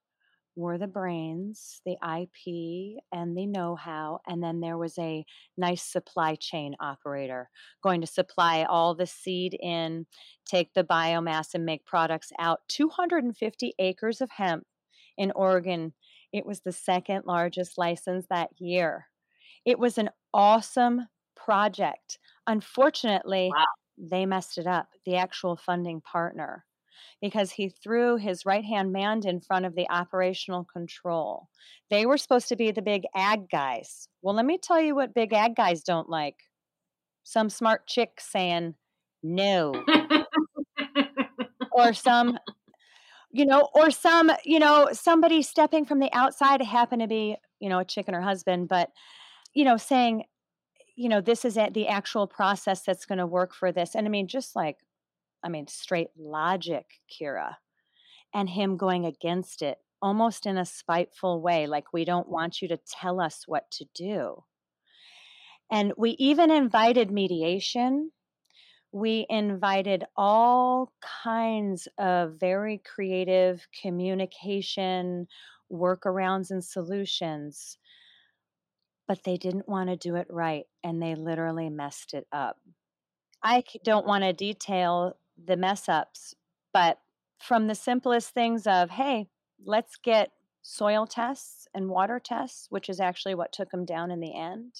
were 0.56 0.78
the 0.78 0.86
brains, 0.86 1.82
the 1.84 1.92
IP, 2.02 3.02
and 3.12 3.36
the 3.36 3.46
know 3.46 3.76
how. 3.76 4.20
And 4.26 4.42
then 4.42 4.60
there 4.60 4.78
was 4.78 4.98
a 4.98 5.24
nice 5.56 5.82
supply 5.82 6.34
chain 6.34 6.74
operator 6.80 7.50
going 7.82 8.00
to 8.00 8.06
supply 8.06 8.64
all 8.64 8.94
the 8.94 9.06
seed 9.06 9.54
in, 9.60 10.06
take 10.46 10.72
the 10.72 10.82
biomass, 10.82 11.54
and 11.54 11.66
make 11.66 11.84
products 11.84 12.32
out. 12.38 12.60
250 12.68 13.74
acres 13.78 14.20
of 14.20 14.30
hemp 14.30 14.64
in 15.18 15.30
Oregon. 15.32 15.92
It 16.32 16.46
was 16.46 16.60
the 16.60 16.72
second 16.72 17.24
largest 17.26 17.76
license 17.76 18.26
that 18.30 18.48
year. 18.58 19.06
It 19.66 19.78
was 19.78 19.98
an 19.98 20.08
awesome 20.32 21.08
project. 21.34 22.18
Unfortunately, 22.46 23.50
wow. 23.54 23.64
they 23.98 24.24
messed 24.24 24.56
it 24.56 24.66
up, 24.66 24.88
the 25.04 25.16
actual 25.16 25.56
funding 25.56 26.00
partner 26.00 26.64
because 27.20 27.50
he 27.50 27.68
threw 27.68 28.16
his 28.16 28.46
right 28.46 28.64
hand 28.64 28.92
man 28.92 29.20
in 29.26 29.40
front 29.40 29.66
of 29.66 29.74
the 29.74 29.88
operational 29.90 30.64
control. 30.64 31.48
They 31.90 32.06
were 32.06 32.18
supposed 32.18 32.48
to 32.48 32.56
be 32.56 32.70
the 32.70 32.82
big 32.82 33.04
ag 33.14 33.50
guys. 33.50 34.08
Well, 34.22 34.34
let 34.34 34.46
me 34.46 34.58
tell 34.58 34.80
you 34.80 34.94
what 34.94 35.14
big 35.14 35.32
ag 35.32 35.56
guys 35.56 35.82
don't 35.82 36.08
like 36.08 36.36
some 37.22 37.50
smart 37.50 37.86
chick 37.86 38.20
saying 38.20 38.74
no. 39.22 39.84
or 41.72 41.92
some 41.92 42.38
you 43.32 43.44
know 43.44 43.68
or 43.74 43.90
some 43.90 44.30
you 44.44 44.58
know 44.58 44.88
somebody 44.92 45.42
stepping 45.42 45.84
from 45.84 45.98
the 45.98 46.12
outside 46.12 46.62
happen 46.62 47.00
to 47.00 47.08
be 47.08 47.36
you 47.58 47.68
know 47.68 47.80
a 47.80 47.84
chick 47.84 48.06
and 48.06 48.14
her 48.14 48.22
husband 48.22 48.68
but 48.68 48.90
you 49.56 49.64
know 49.64 49.76
saying 49.76 50.24
you 50.94 51.08
know 51.08 51.20
this 51.20 51.44
is 51.44 51.54
the 51.54 51.88
actual 51.88 52.26
process 52.26 52.82
that's 52.82 53.06
going 53.06 53.18
to 53.18 53.26
work 53.26 53.54
for 53.54 53.72
this 53.72 53.94
and 53.94 54.06
i 54.06 54.10
mean 54.10 54.28
just 54.28 54.54
like 54.54 54.76
I 55.46 55.48
mean, 55.48 55.68
straight 55.68 56.08
logic, 56.18 56.86
Kyra, 57.08 57.54
and 58.34 58.48
him 58.48 58.76
going 58.76 59.06
against 59.06 59.62
it 59.62 59.78
almost 60.02 60.44
in 60.44 60.58
a 60.58 60.66
spiteful 60.66 61.40
way, 61.40 61.68
like 61.68 61.92
we 61.92 62.04
don't 62.04 62.24
mm-hmm. 62.24 62.32
want 62.32 62.62
you 62.62 62.68
to 62.68 62.78
tell 62.78 63.20
us 63.20 63.44
what 63.46 63.70
to 63.72 63.86
do. 63.94 64.42
And 65.70 65.92
we 65.96 66.10
even 66.18 66.50
invited 66.50 67.12
mediation. 67.12 68.10
We 68.90 69.26
invited 69.28 70.04
all 70.16 70.92
kinds 71.22 71.86
of 71.96 72.40
very 72.40 72.82
creative 72.84 73.66
communication, 73.82 75.28
workarounds, 75.72 76.50
and 76.50 76.64
solutions. 76.64 77.78
But 79.08 79.24
they 79.24 79.36
didn't 79.36 79.68
want 79.68 79.88
to 79.88 79.96
do 79.96 80.16
it 80.16 80.26
right, 80.30 80.64
and 80.82 81.00
they 81.00 81.14
literally 81.14 81.70
messed 81.70 82.12
it 82.14 82.26
up. 82.32 82.58
I 83.42 83.62
don't 83.84 84.06
want 84.06 84.24
to 84.24 84.32
detail 84.32 85.16
the 85.42 85.56
mess 85.56 85.88
ups. 85.88 86.34
But 86.72 86.98
from 87.40 87.68
the 87.68 87.74
simplest 87.74 88.30
things 88.30 88.66
of, 88.66 88.90
hey, 88.90 89.28
let's 89.64 89.96
get 89.96 90.32
soil 90.62 91.06
tests 91.06 91.68
and 91.74 91.88
water 91.88 92.20
tests, 92.22 92.66
which 92.70 92.88
is 92.88 93.00
actually 93.00 93.34
what 93.34 93.52
took 93.52 93.70
them 93.70 93.84
down 93.84 94.10
in 94.10 94.20
the 94.20 94.36
end, 94.36 94.72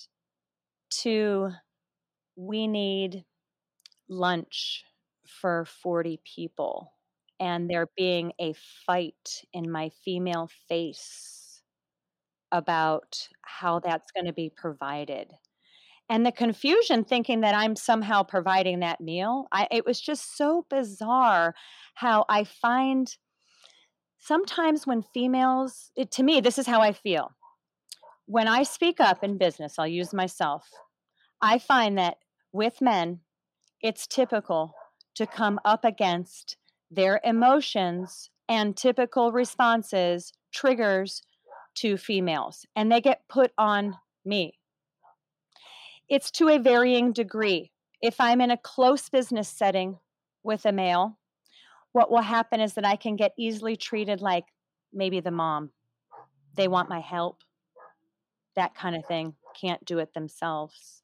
to 1.03 1.51
we 2.35 2.67
need 2.67 3.25
lunch 4.09 4.85
for 5.27 5.65
40 5.65 6.21
people 6.25 6.93
and 7.41 7.69
there 7.69 7.89
being 7.97 8.33
a 8.41 8.55
fight 8.87 9.43
in 9.53 9.71
my 9.71 9.91
female 10.05 10.49
face 10.69 11.36
about 12.53 13.29
how 13.43 13.81
that's 13.81 14.11
going 14.13 14.27
to 14.27 14.33
be 14.33 14.51
provided 14.55 15.33
and 16.09 16.25
the 16.25 16.33
confusion 16.33 17.05
thinking 17.05 17.41
that 17.41 17.55
I'm 17.55 17.75
somehow 17.75 18.23
providing 18.23 18.81
that 18.81 19.01
meal. 19.01 19.47
I, 19.51 19.67
it 19.71 19.85
was 19.85 20.01
just 20.01 20.37
so 20.37 20.65
bizarre 20.71 21.55
how 21.95 22.25
I 22.29 22.45
find 22.45 23.15
sometimes 24.19 24.87
when 24.87 25.03
females, 25.03 25.91
it, 25.97 26.11
to 26.13 26.23
me, 26.23 26.41
this 26.41 26.59
is 26.59 26.67
how 26.67 26.81
I 26.81 26.93
feel. 26.93 27.33
When 28.27 28.49
I 28.49 28.63
speak 28.63 29.01
up 29.01 29.25
in 29.25 29.39
business, 29.39 29.79
I'll 29.79 29.87
use 29.87 30.13
myself. 30.13 30.69
I 31.41 31.59
find 31.59 31.99
that 31.99 32.19
with 32.53 32.81
men, 32.81 33.21
it's 33.83 34.07
typical 34.07 34.75
to 35.17 35.27
come 35.27 35.59
up 35.65 35.85
against 35.85 36.57
their 36.91 37.21
emotions 37.25 38.31
and 38.49 38.77
typical 38.77 39.33
responses, 39.33 40.33
triggers 40.53 41.23
to 41.77 41.97
females, 41.97 42.67
and 42.75 42.91
they 42.91 43.01
get 43.01 43.23
put 43.29 43.53
on 43.59 43.95
me 44.25 44.59
it's 46.09 46.31
to 46.33 46.49
a 46.49 46.59
varying 46.59 47.13
degree. 47.13 47.73
If 48.01 48.21
I'm 48.21 48.41
in 48.41 48.51
a 48.51 48.57
close 48.57 49.09
business 49.09 49.49
setting 49.49 49.99
with 50.45 50.65
a 50.65 50.73
male, 50.73 51.19
what 51.93 52.11
will 52.11 52.23
happen 52.23 52.61
is 52.61 52.75
that 52.75 52.87
I 52.87 52.97
can 52.97 53.17
get 53.17 53.33
easily 53.37 53.77
treated 53.77 54.21
like 54.21 54.45
maybe 54.93 55.21
the 55.21 55.31
mom. 55.31 55.71
They 56.55 56.69
want 56.69 56.89
my 56.89 57.01
help, 57.01 57.43
that 58.55 58.75
kind 58.75 58.95
of 58.95 59.05
thing, 59.07 59.35
can't 59.61 59.85
do 59.85 59.99
it 59.99 60.15
themselves. 60.15 61.03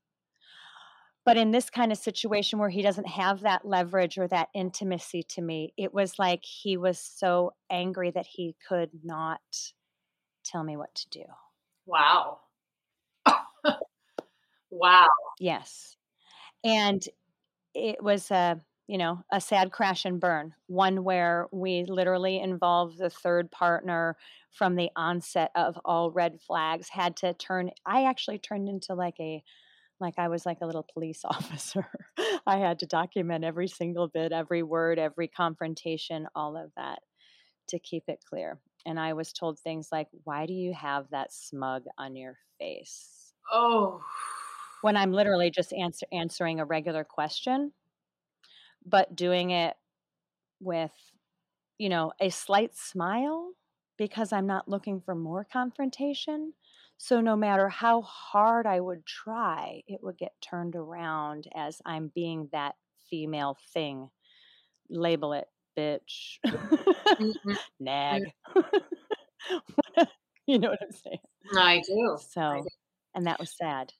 But 1.24 1.36
in 1.36 1.50
this 1.50 1.70
kind 1.70 1.92
of 1.92 1.98
situation 1.98 2.58
where 2.58 2.68
he 2.68 2.82
doesn't 2.82 3.06
have 3.06 3.40
that 3.40 3.64
leverage 3.64 4.18
or 4.18 4.28
that 4.28 4.48
intimacy 4.54 5.22
to 5.30 5.42
me, 5.42 5.72
it 5.76 5.94
was 5.94 6.18
like 6.18 6.44
he 6.44 6.76
was 6.76 6.98
so 6.98 7.54
angry 7.70 8.10
that 8.10 8.26
he 8.26 8.56
could 8.68 8.90
not 9.02 9.40
tell 10.44 10.64
me 10.64 10.76
what 10.76 10.94
to 10.94 11.08
do. 11.10 11.24
Wow. 11.86 12.40
wow. 14.70 15.08
Yes. 15.38 15.96
And 16.64 17.02
it 17.74 18.02
was 18.02 18.30
a, 18.30 18.60
you 18.86 18.98
know, 18.98 19.22
a 19.32 19.40
sad 19.40 19.72
crash 19.72 20.04
and 20.04 20.20
burn, 20.20 20.54
one 20.66 21.04
where 21.04 21.48
we 21.52 21.84
literally 21.84 22.40
involved 22.40 22.98
the 22.98 23.10
third 23.10 23.50
partner 23.50 24.16
from 24.50 24.76
the 24.76 24.90
onset 24.96 25.50
of 25.54 25.78
all 25.84 26.10
red 26.10 26.40
flags, 26.40 26.88
had 26.88 27.16
to 27.16 27.32
turn, 27.34 27.70
I 27.86 28.04
actually 28.04 28.38
turned 28.38 28.68
into 28.68 28.94
like 28.94 29.18
a, 29.18 29.42
like 30.00 30.18
I 30.18 30.28
was 30.28 30.44
like 30.44 30.58
a 30.60 30.66
little 30.66 30.86
police 30.92 31.24
officer. 31.24 31.86
I 32.46 32.58
had 32.58 32.80
to 32.80 32.86
document 32.86 33.44
every 33.44 33.68
single 33.68 34.08
bit, 34.08 34.32
every 34.32 34.62
word, 34.62 34.98
every 34.98 35.28
confrontation, 35.28 36.26
all 36.34 36.56
of 36.56 36.72
that 36.76 36.98
to 37.68 37.78
keep 37.78 38.04
it 38.08 38.22
clear. 38.28 38.58
And 38.86 38.98
I 39.00 39.12
was 39.14 39.32
told 39.32 39.58
things 39.58 39.90
like, 39.92 40.08
Why 40.24 40.46
do 40.46 40.52
you 40.54 40.74
have 40.74 41.10
that 41.10 41.32
smug 41.32 41.84
on 41.98 42.16
your 42.16 42.38
face? 42.58 43.34
Oh. 43.52 44.02
When 44.82 44.98
I'm 44.98 45.12
literally 45.12 45.50
just 45.50 45.72
answer, 45.72 46.06
answering 46.12 46.60
a 46.60 46.66
regular 46.66 47.04
question, 47.04 47.72
but 48.84 49.14
doing 49.14 49.50
it 49.50 49.76
with, 50.60 50.92
you 51.78 51.88
know, 51.88 52.12
a 52.20 52.30
slight 52.30 52.76
smile 52.76 53.54
because 53.98 54.32
I'm 54.32 54.46
not 54.46 54.68
looking 54.68 55.00
for 55.00 55.14
more 55.14 55.44
confrontation. 55.44 56.54
So 56.98 57.20
no 57.20 57.36
matter 57.36 57.68
how 57.68 58.02
hard 58.02 58.66
I 58.66 58.80
would 58.80 59.06
try, 59.06 59.82
it 59.88 60.02
would 60.02 60.18
get 60.18 60.40
turned 60.42 60.76
around 60.76 61.48
as 61.54 61.82
I'm 61.86 62.08
being 62.08 62.48
that 62.52 62.76
female 63.10 63.58
thing. 63.72 64.10
Label 64.90 65.32
it 65.32 65.48
bitch, 65.78 66.38
nag. 67.80 68.22
you 70.46 70.58
know 70.58 70.70
what 70.70 70.78
I'm 70.82 70.92
saying? 70.92 71.18
I 71.56 71.82
do. 71.86 72.16
I 72.18 72.22
So, 72.28 72.62
do. 72.62 72.68
and 73.14 73.26
that 73.26 73.38
was 73.38 73.54
sad. 73.56 73.92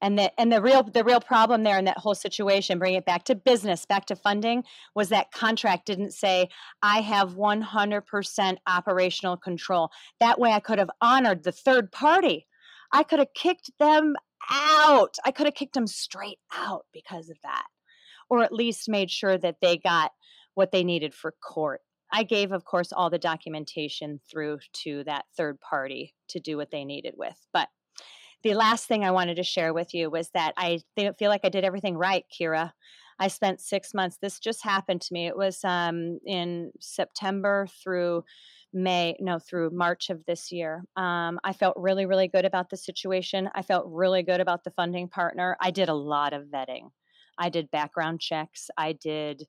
And 0.00 0.16
the 0.16 0.40
and 0.40 0.52
the 0.52 0.62
real 0.62 0.84
the 0.84 1.02
real 1.02 1.20
problem 1.20 1.64
there 1.64 1.76
in 1.76 1.84
that 1.86 1.98
whole 1.98 2.14
situation, 2.14 2.78
bring 2.78 2.94
it 2.94 3.04
back 3.04 3.24
to 3.24 3.34
business, 3.34 3.84
back 3.84 4.06
to 4.06 4.16
funding, 4.16 4.62
was 4.94 5.08
that 5.08 5.32
contract 5.32 5.86
didn't 5.86 6.12
say 6.12 6.48
I 6.82 7.00
have 7.00 7.34
100% 7.34 8.56
operational 8.68 9.36
control. 9.36 9.90
That 10.20 10.38
way, 10.38 10.52
I 10.52 10.60
could 10.60 10.78
have 10.78 10.90
honored 11.00 11.42
the 11.42 11.50
third 11.50 11.90
party. 11.90 12.46
I 12.92 13.02
could 13.02 13.18
have 13.18 13.34
kicked 13.34 13.72
them 13.80 14.14
out. 14.50 15.16
I 15.24 15.32
could 15.32 15.46
have 15.46 15.54
kicked 15.56 15.74
them 15.74 15.88
straight 15.88 16.38
out 16.54 16.86
because 16.92 17.28
of 17.28 17.36
that, 17.42 17.66
or 18.30 18.44
at 18.44 18.52
least 18.52 18.88
made 18.88 19.10
sure 19.10 19.36
that 19.36 19.56
they 19.60 19.76
got 19.78 20.12
what 20.58 20.72
they 20.72 20.82
needed 20.82 21.14
for 21.14 21.32
court. 21.40 21.82
I 22.12 22.24
gave, 22.24 22.50
of 22.50 22.64
course, 22.64 22.92
all 22.92 23.10
the 23.10 23.18
documentation 23.18 24.18
through 24.28 24.58
to 24.82 25.04
that 25.04 25.26
third 25.36 25.60
party 25.60 26.16
to 26.30 26.40
do 26.40 26.56
what 26.56 26.72
they 26.72 26.84
needed 26.84 27.14
with. 27.16 27.36
But 27.52 27.68
the 28.42 28.54
last 28.54 28.86
thing 28.86 29.04
I 29.04 29.12
wanted 29.12 29.36
to 29.36 29.44
share 29.44 29.72
with 29.72 29.94
you 29.94 30.10
was 30.10 30.30
that 30.30 30.54
I 30.56 30.80
fe- 30.96 31.12
feel 31.16 31.30
like 31.30 31.42
I 31.44 31.48
did 31.48 31.64
everything 31.64 31.96
right, 31.96 32.24
Kyra. 32.28 32.72
I 33.20 33.28
spent 33.28 33.60
six 33.60 33.94
months. 33.94 34.18
This 34.20 34.40
just 34.40 34.64
happened 34.64 35.00
to 35.02 35.14
me. 35.14 35.28
It 35.28 35.36
was 35.36 35.60
um, 35.62 36.18
in 36.26 36.72
September 36.80 37.68
through 37.80 38.24
May, 38.72 39.16
no, 39.20 39.38
through 39.38 39.70
March 39.70 40.10
of 40.10 40.24
this 40.26 40.50
year. 40.50 40.82
Um, 40.96 41.38
I 41.44 41.52
felt 41.52 41.76
really, 41.76 42.06
really 42.06 42.26
good 42.26 42.44
about 42.44 42.68
the 42.70 42.76
situation. 42.76 43.48
I 43.54 43.62
felt 43.62 43.86
really 43.88 44.24
good 44.24 44.40
about 44.40 44.64
the 44.64 44.72
funding 44.72 45.08
partner. 45.08 45.56
I 45.60 45.70
did 45.70 45.88
a 45.88 45.94
lot 45.94 46.32
of 46.32 46.46
vetting. 46.46 46.90
I 47.38 47.48
did 47.48 47.70
background 47.70 48.20
checks. 48.20 48.70
I 48.76 48.92
did 48.92 49.46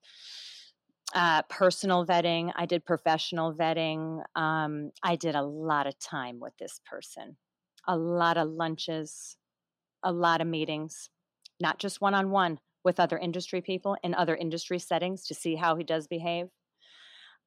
uh, 1.13 1.41
personal 1.43 2.05
vetting. 2.05 2.51
I 2.55 2.65
did 2.65 2.85
professional 2.85 3.53
vetting. 3.53 4.21
Um, 4.35 4.91
I 5.03 5.15
did 5.15 5.35
a 5.35 5.43
lot 5.43 5.87
of 5.87 5.97
time 5.99 6.39
with 6.39 6.53
this 6.57 6.79
person, 6.85 7.37
a 7.87 7.97
lot 7.97 8.37
of 8.37 8.49
lunches, 8.49 9.35
a 10.03 10.11
lot 10.11 10.41
of 10.41 10.47
meetings, 10.47 11.09
not 11.59 11.79
just 11.79 12.01
one 12.01 12.13
on 12.13 12.29
one 12.29 12.59
with 12.83 12.99
other 12.99 13.17
industry 13.17 13.61
people 13.61 13.97
in 14.03 14.13
other 14.13 14.35
industry 14.35 14.79
settings 14.79 15.25
to 15.27 15.33
see 15.33 15.55
how 15.55 15.75
he 15.75 15.83
does 15.83 16.07
behave. 16.07 16.47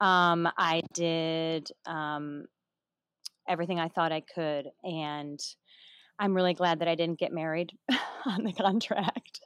Um, 0.00 0.48
I 0.58 0.82
did 0.92 1.70
um, 1.86 2.46
everything 3.48 3.80
I 3.80 3.88
thought 3.88 4.12
I 4.12 4.20
could. 4.20 4.68
And 4.82 5.40
I'm 6.18 6.34
really 6.34 6.54
glad 6.54 6.80
that 6.80 6.88
I 6.88 6.94
didn't 6.94 7.18
get 7.18 7.32
married 7.32 7.72
on 8.26 8.44
the 8.44 8.52
contract. 8.52 9.40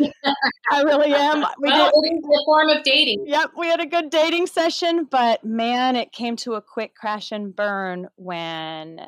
I 0.72 0.82
really 0.82 1.12
am. 1.12 1.44
We 1.60 1.68
well, 1.68 1.90
did, 2.02 2.12
it 2.12 2.16
is 2.16 2.24
a 2.24 2.44
form 2.44 2.68
of 2.68 2.82
dating. 2.82 3.24
Yep, 3.26 3.50
we 3.58 3.66
had 3.68 3.80
a 3.80 3.86
good 3.86 4.10
dating 4.10 4.46
session, 4.46 5.06
but 5.10 5.44
man, 5.44 5.96
it 5.96 6.12
came 6.12 6.36
to 6.36 6.54
a 6.54 6.62
quick 6.62 6.94
crash 6.94 7.32
and 7.32 7.54
burn 7.54 8.08
when 8.16 9.06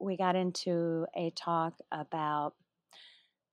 we 0.00 0.16
got 0.16 0.36
into 0.36 1.06
a 1.16 1.30
talk 1.30 1.74
about 1.92 2.54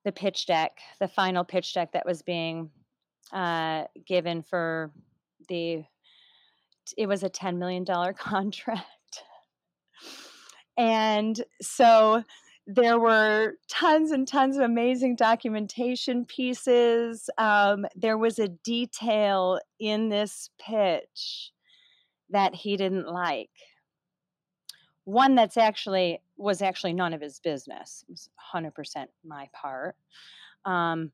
the 0.04 0.12
pitch 0.12 0.46
deck, 0.46 0.78
the 1.00 1.08
final 1.08 1.44
pitch 1.44 1.74
deck 1.74 1.92
that 1.92 2.06
was 2.06 2.22
being 2.22 2.70
uh, 3.32 3.84
given 4.06 4.42
for 4.42 4.90
the. 5.48 5.84
It 6.96 7.06
was 7.06 7.22
a 7.22 7.28
ten 7.28 7.58
million 7.58 7.84
dollar 7.84 8.12
contract, 8.18 8.84
and 10.76 11.40
so 11.60 12.24
there 12.66 12.98
were 12.98 13.54
tons 13.68 14.10
and 14.10 14.26
tons 14.26 14.56
of 14.56 14.62
amazing 14.62 15.14
documentation 15.14 16.24
pieces. 16.24 17.30
Um, 17.38 17.86
there 17.94 18.18
was 18.18 18.38
a 18.38 18.48
detail 18.48 19.60
in 19.78 20.08
this 20.08 20.50
pitch 20.58 21.52
that 22.30 22.54
he 22.54 22.76
didn't 22.76 23.06
like. 23.06 23.50
One 25.04 25.36
that's 25.36 25.56
actually 25.56 26.20
was 26.36 26.60
actually 26.60 26.92
none 26.92 27.14
of 27.14 27.20
his 27.20 27.38
business. 27.38 28.04
It 28.08 28.12
was 28.12 28.28
100% 28.52 29.06
my 29.24 29.48
part. 29.52 29.94
Um, 30.64 31.12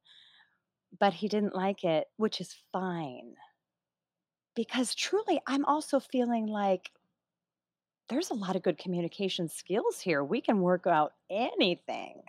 but 0.98 1.12
he 1.12 1.28
didn't 1.28 1.54
like 1.54 1.84
it, 1.84 2.08
which 2.16 2.40
is 2.40 2.56
fine. 2.72 3.34
Because 4.54 4.94
truly, 4.94 5.40
I'm 5.46 5.64
also 5.66 6.00
feeling 6.00 6.46
like 6.46 6.90
there's 8.12 8.30
a 8.30 8.34
lot 8.34 8.56
of 8.56 8.62
good 8.62 8.78
communication 8.78 9.48
skills 9.48 10.00
here. 10.00 10.22
We 10.22 10.40
can 10.40 10.60
work 10.60 10.86
out 10.86 11.12
anything. 11.30 12.22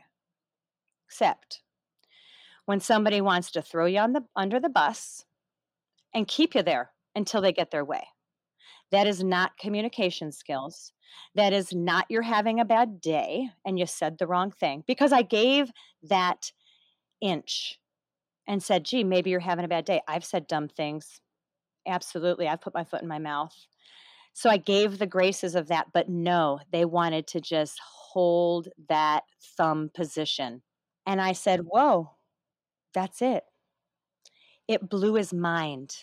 Except 1.07 1.61
when 2.65 2.79
somebody 2.79 3.21
wants 3.21 3.51
to 3.51 3.61
throw 3.61 3.85
you 3.85 3.99
on 3.99 4.13
the 4.13 4.23
under 4.35 4.59
the 4.59 4.69
bus 4.69 5.25
and 6.13 6.27
keep 6.27 6.55
you 6.55 6.63
there 6.63 6.91
until 7.15 7.41
they 7.41 7.51
get 7.51 7.71
their 7.71 7.85
way. 7.85 8.07
That 8.91 9.07
is 9.07 9.23
not 9.23 9.57
communication 9.57 10.31
skills. 10.31 10.93
That 11.35 11.53
is 11.53 11.73
not 11.73 12.05
you're 12.09 12.21
having 12.21 12.59
a 12.59 12.65
bad 12.65 13.01
day 13.01 13.49
and 13.65 13.77
you 13.77 13.85
said 13.85 14.17
the 14.17 14.27
wrong 14.27 14.51
thing 14.51 14.83
because 14.87 15.11
I 15.11 15.21
gave 15.21 15.71
that 16.03 16.51
inch 17.21 17.79
and 18.47 18.63
said, 18.63 18.85
"Gee, 18.85 19.03
maybe 19.03 19.29
you're 19.29 19.39
having 19.39 19.65
a 19.65 19.69
bad 19.69 19.85
day." 19.85 20.01
I've 20.07 20.25
said 20.25 20.47
dumb 20.47 20.69
things. 20.69 21.21
Absolutely. 21.85 22.47
I've 22.47 22.61
put 22.61 22.73
my 22.73 22.83
foot 22.83 23.01
in 23.01 23.07
my 23.07 23.19
mouth. 23.19 23.55
So 24.33 24.49
I 24.49 24.57
gave 24.57 24.97
the 24.97 25.07
graces 25.07 25.55
of 25.55 25.67
that, 25.67 25.87
but 25.93 26.09
no, 26.09 26.59
they 26.71 26.85
wanted 26.85 27.27
to 27.27 27.41
just 27.41 27.79
hold 27.79 28.67
that 28.89 29.23
thumb 29.57 29.91
position. 29.93 30.63
And 31.05 31.21
I 31.21 31.33
said, 31.33 31.61
Whoa, 31.61 32.11
that's 32.93 33.21
it. 33.21 33.43
It 34.67 34.89
blew 34.89 35.15
his 35.15 35.33
mind, 35.33 35.95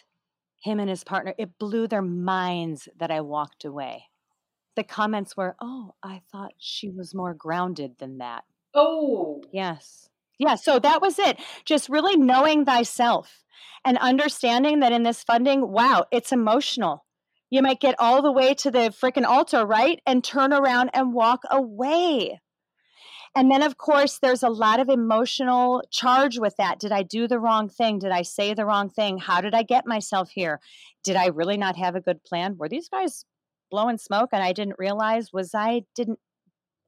him 0.63 0.79
and 0.79 0.89
his 0.89 1.03
partner, 1.03 1.35
it 1.39 1.59
blew 1.59 1.89
their 1.89 2.03
minds 2.03 2.89
that 2.99 3.11
I 3.11 3.21
walked 3.21 3.65
away. 3.65 4.05
The 4.77 4.85
comments 4.85 5.37
were, 5.37 5.57
Oh, 5.61 5.95
I 6.03 6.23
thought 6.31 6.53
she 6.59 6.89
was 6.89 7.15
more 7.15 7.35
grounded 7.35 7.97
than 7.99 8.19
that. 8.19 8.45
Oh, 8.75 9.43
Yes. 9.53 10.09
Yeah, 10.39 10.55
so 10.55 10.79
that 10.79 11.03
was 11.03 11.19
it. 11.19 11.39
Just 11.67 11.91
really 11.91 12.17
knowing 12.17 12.65
thyself 12.65 13.45
and 13.85 13.99
understanding 13.99 14.81
that 14.81 14.91
in 14.91 15.03
this 15.03 15.23
funding, 15.23 15.71
wow, 15.71 16.07
it's 16.11 16.33
emotional. 16.33 17.05
You 17.51 17.63
might 17.63 17.81
get 17.81 17.97
all 17.99 18.23
the 18.23 18.33
way 18.33 18.55
to 18.55 18.71
the 18.71 18.95
freaking 19.03 19.27
altar, 19.27 19.67
right? 19.67 20.01
And 20.07 20.23
turn 20.23 20.53
around 20.53 20.91
and 20.95 21.13
walk 21.13 21.43
away. 21.51 22.41
And 23.35 23.51
then, 23.51 23.63
of 23.63 23.77
course, 23.77 24.19
there's 24.19 24.43
a 24.43 24.49
lot 24.49 24.81
of 24.81 24.89
emotional 24.89 25.83
charge 25.91 26.39
with 26.39 26.57
that. 26.57 26.81
Did 26.81 26.91
I 26.91 27.03
do 27.03 27.29
the 27.29 27.39
wrong 27.39 27.69
thing? 27.69 27.99
Did 27.99 28.11
I 28.11 28.23
say 28.23 28.55
the 28.55 28.67
wrong 28.67 28.89
thing? 28.89 29.19
How 29.19 29.41
did 29.41 29.55
I 29.55 29.63
get 29.63 29.87
myself 29.87 30.31
here? 30.31 30.61
Did 31.05 31.17
I 31.17 31.27
really 31.27 31.57
not 31.57 31.77
have 31.77 31.95
a 31.95 32.01
good 32.01 32.25
plan? 32.25 32.57
Were 32.57 32.69
these 32.69 32.89
guys 32.89 33.25
blowing 33.71 33.99
smoke 33.99 34.31
and 34.33 34.43
I 34.43 34.53
didn't 34.53 34.79
realize? 34.79 35.33
Was 35.33 35.55
I 35.55 35.83
didn't, 35.95 36.19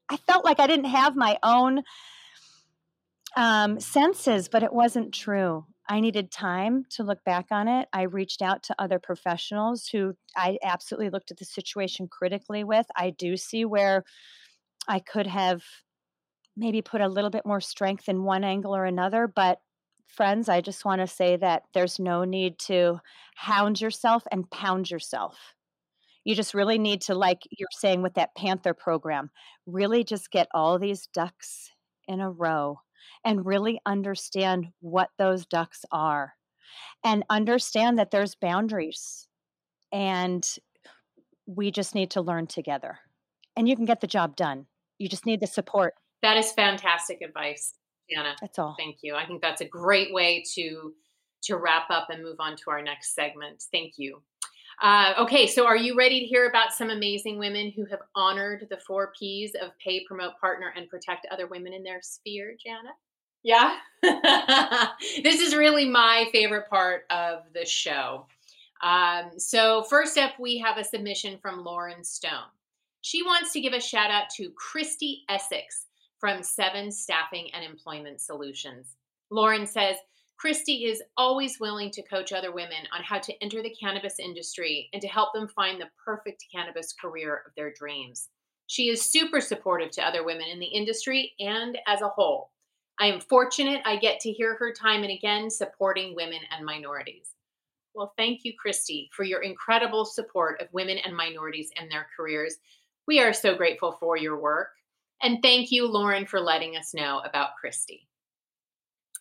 I 0.09 0.17
felt 0.17 0.45
like 0.45 0.59
I 0.59 0.67
didn't 0.67 0.87
have 0.87 1.15
my 1.15 1.39
own 1.45 1.83
um, 3.37 3.79
senses, 3.79 4.49
but 4.49 4.65
it 4.65 4.73
wasn't 4.73 5.15
true. 5.15 5.65
I 5.89 6.01
needed 6.01 6.31
time 6.31 6.85
to 6.91 7.03
look 7.03 7.25
back 7.25 7.47
on 7.51 7.69
it. 7.69 7.89
I 7.93 8.03
reached 8.03 8.41
out 8.41 8.63
to 8.65 8.75
other 8.79 8.99
professionals 8.99 9.89
who 9.89 10.15
I 10.37 10.59
absolutely 10.63 11.11
looked 11.11 11.31
at 11.31 11.39
the 11.39 11.45
situation 11.45 12.09
critically 12.09 12.65
with. 12.65 12.87
I 12.97 13.11
do 13.11 13.37
see 13.37 13.65
where 13.65 14.05
I 14.89 15.01
could 15.01 15.27
have 15.27 15.63
maybe 16.57 16.83
put 16.83 17.01
a 17.01 17.09
little 17.09 17.31
bit 17.31 17.47
more 17.47 17.61
strength 17.61 18.09
in 18.09 18.25
one 18.25 18.45
angle 18.45 18.75
or 18.75 18.85
another, 18.85 19.27
but 19.27 19.61
friends, 20.07 20.49
I 20.49 20.61
just 20.61 20.85
want 20.85 21.01
to 21.01 21.07
say 21.07 21.37
that 21.37 21.65
there's 21.75 21.99
no 21.99 22.25
need 22.25 22.59
to 22.61 23.01
hound 23.35 23.81
yourself 23.81 24.25
and 24.31 24.51
pound 24.51 24.91
yourself. 24.91 25.37
You 26.25 26.35
just 26.35 26.55
really 26.55 26.79
need 26.79 27.01
to, 27.03 27.15
like 27.15 27.43
you're 27.51 27.69
saying 27.73 28.03
with 28.03 28.15
that 28.15 28.37
Panther 28.37 28.75
program, 28.75 29.31
really 29.67 30.05
just 30.05 30.31
get 30.31 30.49
all 30.55 30.79
these 30.79 31.09
ducks 31.09 31.71
in 32.07 32.21
a 32.21 32.31
row 32.31 32.79
and 33.25 33.47
really 33.47 33.81
understand 33.87 34.67
what 34.81 35.11
those 35.19 35.47
ducks 35.47 35.85
are 35.91 36.35
and 37.05 37.25
understand 37.31 37.99
that 37.99 38.11
there's 38.11 38.35
boundaries 38.35 39.29
and 39.93 40.57
we 41.47 41.71
just 41.71 41.95
need 41.95 42.11
to 42.13 42.21
learn 42.21 42.47
together. 42.47 42.99
And 43.57 43.69
you 43.69 43.77
can 43.77 43.85
get 43.85 44.01
the 44.01 44.07
job 44.07 44.37
done. 44.37 44.67
You 44.99 45.09
just 45.09 45.27
need 45.27 45.41
the 45.41 45.47
support. 45.47 45.95
That 46.23 46.37
is 46.37 46.53
fantastic 46.53 47.21
advice 47.21 47.75
Jana. 48.11 48.35
that's 48.41 48.59
all. 48.59 48.75
Thank 48.79 48.99
you. 49.03 49.15
I 49.15 49.27
think 49.27 49.43
that's 49.43 49.61
a 49.61 49.67
great 49.67 50.13
way 50.13 50.43
to 50.55 50.95
to 51.45 51.57
wrap 51.57 51.91
up 51.91 52.09
and 52.11 52.23
move 52.23 52.37
on 52.39 52.57
to 52.57 52.71
our 52.71 52.83
next 52.83 53.15
segment. 53.15 53.65
Thank 53.73 53.95
you 53.97 54.23
uh, 54.83 55.15
okay, 55.21 55.47
so 55.47 55.65
are 55.65 55.77
you 55.77 55.97
ready 55.97 56.19
to 56.21 56.27
hear 56.27 56.49
about 56.49 56.73
some 56.73 56.91
amazing 56.91 57.39
women 57.39 57.71
who 57.71 57.85
have 57.87 58.01
honored 58.17 58.67
the 58.69 58.79
four 58.79 59.13
P's 59.19 59.53
of 59.55 59.71
pay, 59.79 60.05
promote, 60.05 60.33
partner, 60.41 60.73
and 60.77 60.89
protect 60.89 61.27
other 61.31 61.47
women 61.47 61.73
in 61.73 61.85
their 61.85 62.03
sphere, 62.03 62.57
Jana? 62.63 62.91
Yeah. 63.45 63.77
this 65.23 65.41
is 65.41 65.55
really 65.55 65.89
my 65.89 66.29
favorite 66.33 66.69
part 66.69 67.05
of 67.11 67.45
the 67.55 67.65
show. 67.65 68.27
Um, 68.83 69.39
so, 69.39 69.85
first 69.85 70.19
up, 70.19 70.33
we 70.41 70.59
have 70.59 70.79
a 70.79 70.85
submission 70.85 71.39
from 71.41 71.65
Lauren 71.65 72.03
Stone. 72.03 72.51
She 73.03 73.23
wants 73.23 73.53
to 73.53 73.61
give 73.61 73.73
a 73.73 73.81
shout 73.81 74.11
out 74.11 74.31
to 74.37 74.51
Christy 74.57 75.23
Essex 75.29 75.87
from 76.19 76.43
Seven 76.43 76.91
Staffing 76.91 77.51
and 77.55 77.65
Employment 77.65 78.21
Solutions. 78.21 78.97
Lauren 79.31 79.67
says, 79.67 79.97
Christy 80.43 80.87
is 80.87 81.01
always 81.17 81.61
willing 81.61 81.93
to 81.93 82.03
coach 82.03 82.33
other 82.33 82.51
women 82.51 82.89
on 82.93 83.05
how 83.05 83.21
to 83.21 83.33
enter 83.41 83.63
the 83.63 83.77
cannabis 83.81 84.19
industry 84.19 84.91
and 84.93 85.01
to 85.01 85.07
help 85.07 85.33
them 85.33 85.47
find 85.47 85.81
the 85.81 85.89
perfect 86.05 86.45
cannabis 86.53 86.93
career 87.01 87.45
of 87.47 87.53
their 87.55 87.73
dreams. 87.73 88.29
She 88.67 88.89
is 88.89 89.09
super 89.09 89.41
supportive 89.41 89.93
to 89.93 90.05
other 90.05 90.25
women 90.25 90.49
in 90.49 90.59
the 90.59 90.67
industry 90.67 91.33
and 91.39 91.79
as 91.87 92.03
a 92.03 92.09
whole. 92.09 92.51
I 92.99 93.07
am 93.07 93.21
fortunate 93.21 93.83
I 93.85 93.95
get 93.95 94.19
to 94.19 94.33
hear 94.33 94.57
her 94.57 94.73
time 94.73 95.05
and 95.05 95.13
again 95.13 95.49
supporting 95.49 96.17
women 96.17 96.41
and 96.51 96.67
minorities. 96.67 97.37
Well, 97.95 98.13
thank 98.17 98.41
you, 98.45 98.55
Christy, 98.59 99.11
for 99.13 99.23
your 99.23 99.43
incredible 99.43 100.05
support 100.05 100.61
of 100.61 100.67
women 100.73 100.99
and 101.05 101.17
minorities 101.17 101.71
and 101.77 101.89
their 101.89 102.09
careers. 102.17 102.57
We 103.07 103.21
are 103.21 103.33
so 103.33 103.55
grateful 103.55 103.97
for 104.01 104.17
your 104.17 104.41
work. 104.41 104.71
And 105.23 105.39
thank 105.41 105.71
you, 105.71 105.87
Lauren, 105.87 106.27
for 106.27 106.41
letting 106.41 106.77
us 106.77 106.95
know 106.95 107.21
about 107.25 107.51
Christy. 107.61 108.09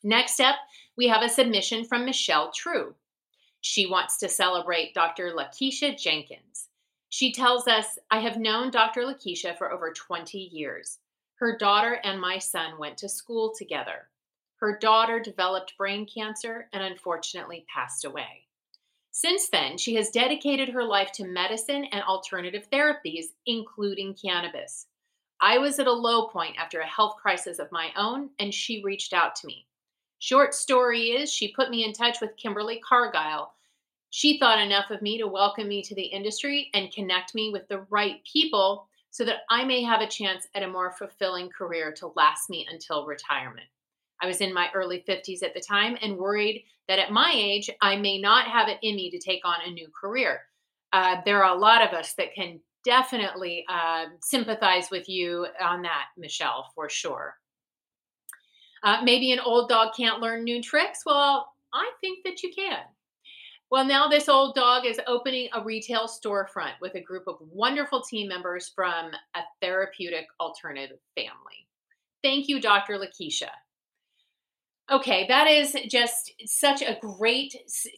Next 0.03 0.39
up, 0.39 0.55
we 1.01 1.07
have 1.07 1.23
a 1.23 1.29
submission 1.29 1.83
from 1.83 2.05
Michelle 2.05 2.51
True. 2.51 2.93
She 3.61 3.87
wants 3.87 4.17
to 4.17 4.29
celebrate 4.29 4.93
Dr. 4.93 5.33
Lakeisha 5.35 5.99
Jenkins. 5.99 6.67
She 7.09 7.33
tells 7.33 7.67
us, 7.67 7.97
I 8.11 8.19
have 8.19 8.37
known 8.37 8.69
Dr. 8.69 9.01
Lakeisha 9.01 9.57
for 9.57 9.71
over 9.71 9.91
20 9.91 10.37
years. 10.37 10.99
Her 11.37 11.57
daughter 11.57 11.99
and 12.03 12.21
my 12.21 12.37
son 12.37 12.77
went 12.77 12.99
to 12.99 13.09
school 13.09 13.51
together. 13.57 14.09
Her 14.57 14.77
daughter 14.77 15.19
developed 15.19 15.75
brain 15.75 16.05
cancer 16.05 16.69
and 16.71 16.83
unfortunately 16.83 17.65
passed 17.67 18.05
away. 18.05 18.45
Since 19.09 19.49
then, 19.49 19.79
she 19.79 19.95
has 19.95 20.11
dedicated 20.11 20.69
her 20.69 20.83
life 20.83 21.11
to 21.13 21.25
medicine 21.25 21.85
and 21.85 22.03
alternative 22.03 22.67
therapies, 22.71 23.25
including 23.47 24.13
cannabis. 24.23 24.85
I 25.41 25.57
was 25.57 25.79
at 25.79 25.87
a 25.87 25.91
low 25.91 26.27
point 26.27 26.57
after 26.59 26.79
a 26.79 26.85
health 26.85 27.15
crisis 27.19 27.57
of 27.57 27.71
my 27.71 27.89
own, 27.97 28.29
and 28.37 28.53
she 28.53 28.83
reached 28.83 29.13
out 29.13 29.35
to 29.37 29.47
me. 29.47 29.65
Short 30.21 30.53
story 30.53 31.13
is, 31.13 31.33
she 31.33 31.51
put 31.51 31.71
me 31.71 31.83
in 31.83 31.93
touch 31.93 32.21
with 32.21 32.37
Kimberly 32.37 32.79
Cargile. 32.87 33.47
She 34.11 34.37
thought 34.37 34.59
enough 34.59 34.91
of 34.91 35.01
me 35.01 35.17
to 35.17 35.25
welcome 35.25 35.67
me 35.67 35.81
to 35.81 35.95
the 35.95 36.03
industry 36.03 36.69
and 36.75 36.93
connect 36.93 37.33
me 37.33 37.49
with 37.49 37.67
the 37.67 37.87
right 37.89 38.23
people 38.31 38.87
so 39.09 39.25
that 39.25 39.39
I 39.49 39.65
may 39.65 39.81
have 39.81 39.99
a 39.99 40.07
chance 40.07 40.47
at 40.53 40.61
a 40.61 40.67
more 40.67 40.91
fulfilling 40.91 41.49
career 41.49 41.91
to 41.93 42.13
last 42.15 42.51
me 42.51 42.67
until 42.69 43.07
retirement. 43.07 43.65
I 44.21 44.27
was 44.27 44.41
in 44.41 44.53
my 44.53 44.69
early 44.75 45.03
50s 45.09 45.41
at 45.41 45.55
the 45.55 45.59
time 45.59 45.97
and 46.03 46.15
worried 46.15 46.65
that 46.87 46.99
at 46.99 47.11
my 47.11 47.31
age, 47.33 47.71
I 47.81 47.95
may 47.95 48.21
not 48.21 48.45
have 48.45 48.67
it 48.67 48.77
in 48.83 48.95
me 48.95 49.09
to 49.09 49.17
take 49.17 49.43
on 49.43 49.57
a 49.65 49.71
new 49.71 49.87
career. 49.99 50.41
Uh, 50.93 51.15
there 51.25 51.43
are 51.43 51.55
a 51.55 51.59
lot 51.59 51.81
of 51.81 51.97
us 51.97 52.13
that 52.19 52.35
can 52.35 52.59
definitely 52.85 53.65
uh, 53.67 54.05
sympathize 54.21 54.91
with 54.91 55.09
you 55.09 55.47
on 55.59 55.81
that, 55.81 56.09
Michelle, 56.15 56.69
for 56.75 56.89
sure. 56.89 57.40
Uh, 58.83 59.01
maybe 59.03 59.31
an 59.31 59.39
old 59.39 59.69
dog 59.69 59.93
can't 59.95 60.21
learn 60.21 60.43
new 60.43 60.61
tricks. 60.61 61.03
Well, 61.05 61.53
I 61.73 61.91
think 62.01 62.23
that 62.25 62.43
you 62.43 62.51
can. 62.53 62.79
Well, 63.69 63.85
now 63.85 64.09
this 64.09 64.27
old 64.27 64.53
dog 64.53 64.85
is 64.85 64.99
opening 65.07 65.47
a 65.53 65.63
retail 65.63 66.07
storefront 66.07 66.73
with 66.81 66.95
a 66.95 67.01
group 67.01 67.23
of 67.27 67.37
wonderful 67.39 68.01
team 68.01 68.27
members 68.27 68.71
from 68.75 69.11
a 69.33 69.41
therapeutic 69.61 70.27
alternative 70.41 70.99
family. 71.15 71.67
Thank 72.21 72.49
you, 72.49 72.59
Dr. 72.59 72.97
Lakeisha. 72.97 73.49
Okay, 74.91 75.25
that 75.29 75.47
is 75.47 75.73
just 75.87 76.33
such 76.45 76.81
a 76.81 76.97
great. 76.99 77.55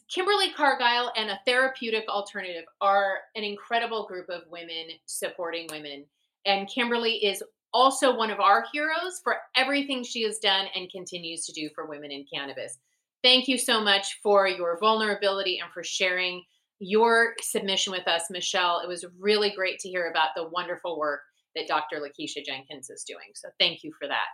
Kimberly 0.08 0.52
Cargile 0.56 1.10
and 1.16 1.28
a 1.28 1.40
therapeutic 1.44 2.08
alternative 2.08 2.66
are 2.80 3.18
an 3.34 3.42
incredible 3.42 4.06
group 4.06 4.28
of 4.28 4.42
women 4.48 4.90
supporting 5.06 5.66
women. 5.72 6.04
And 6.46 6.68
Kimberly 6.68 7.16
is 7.16 7.42
also 7.74 8.16
one 8.16 8.30
of 8.30 8.40
our 8.40 8.64
heroes 8.72 9.20
for 9.22 9.36
everything 9.56 10.04
she 10.04 10.22
has 10.22 10.38
done 10.38 10.66
and 10.74 10.90
continues 10.90 11.44
to 11.44 11.52
do 11.52 11.68
for 11.74 11.86
women 11.86 12.12
in 12.12 12.24
cannabis. 12.32 12.78
Thank 13.22 13.48
you 13.48 13.58
so 13.58 13.82
much 13.82 14.20
for 14.22 14.46
your 14.46 14.78
vulnerability 14.78 15.58
and 15.58 15.70
for 15.72 15.82
sharing 15.82 16.42
your 16.78 17.34
submission 17.40 17.90
with 17.90 18.06
us, 18.06 18.24
Michelle. 18.30 18.80
It 18.80 18.88
was 18.88 19.04
really 19.18 19.50
great 19.50 19.80
to 19.80 19.88
hear 19.88 20.08
about 20.08 20.28
the 20.36 20.48
wonderful 20.48 20.98
work 20.98 21.20
that 21.56 21.66
Dr. 21.68 21.96
Lakeisha 21.96 22.44
Jenkins 22.44 22.90
is 22.90 23.04
doing. 23.04 23.32
So 23.34 23.48
thank 23.58 23.82
you 23.82 23.92
for 23.98 24.06
that. 24.08 24.26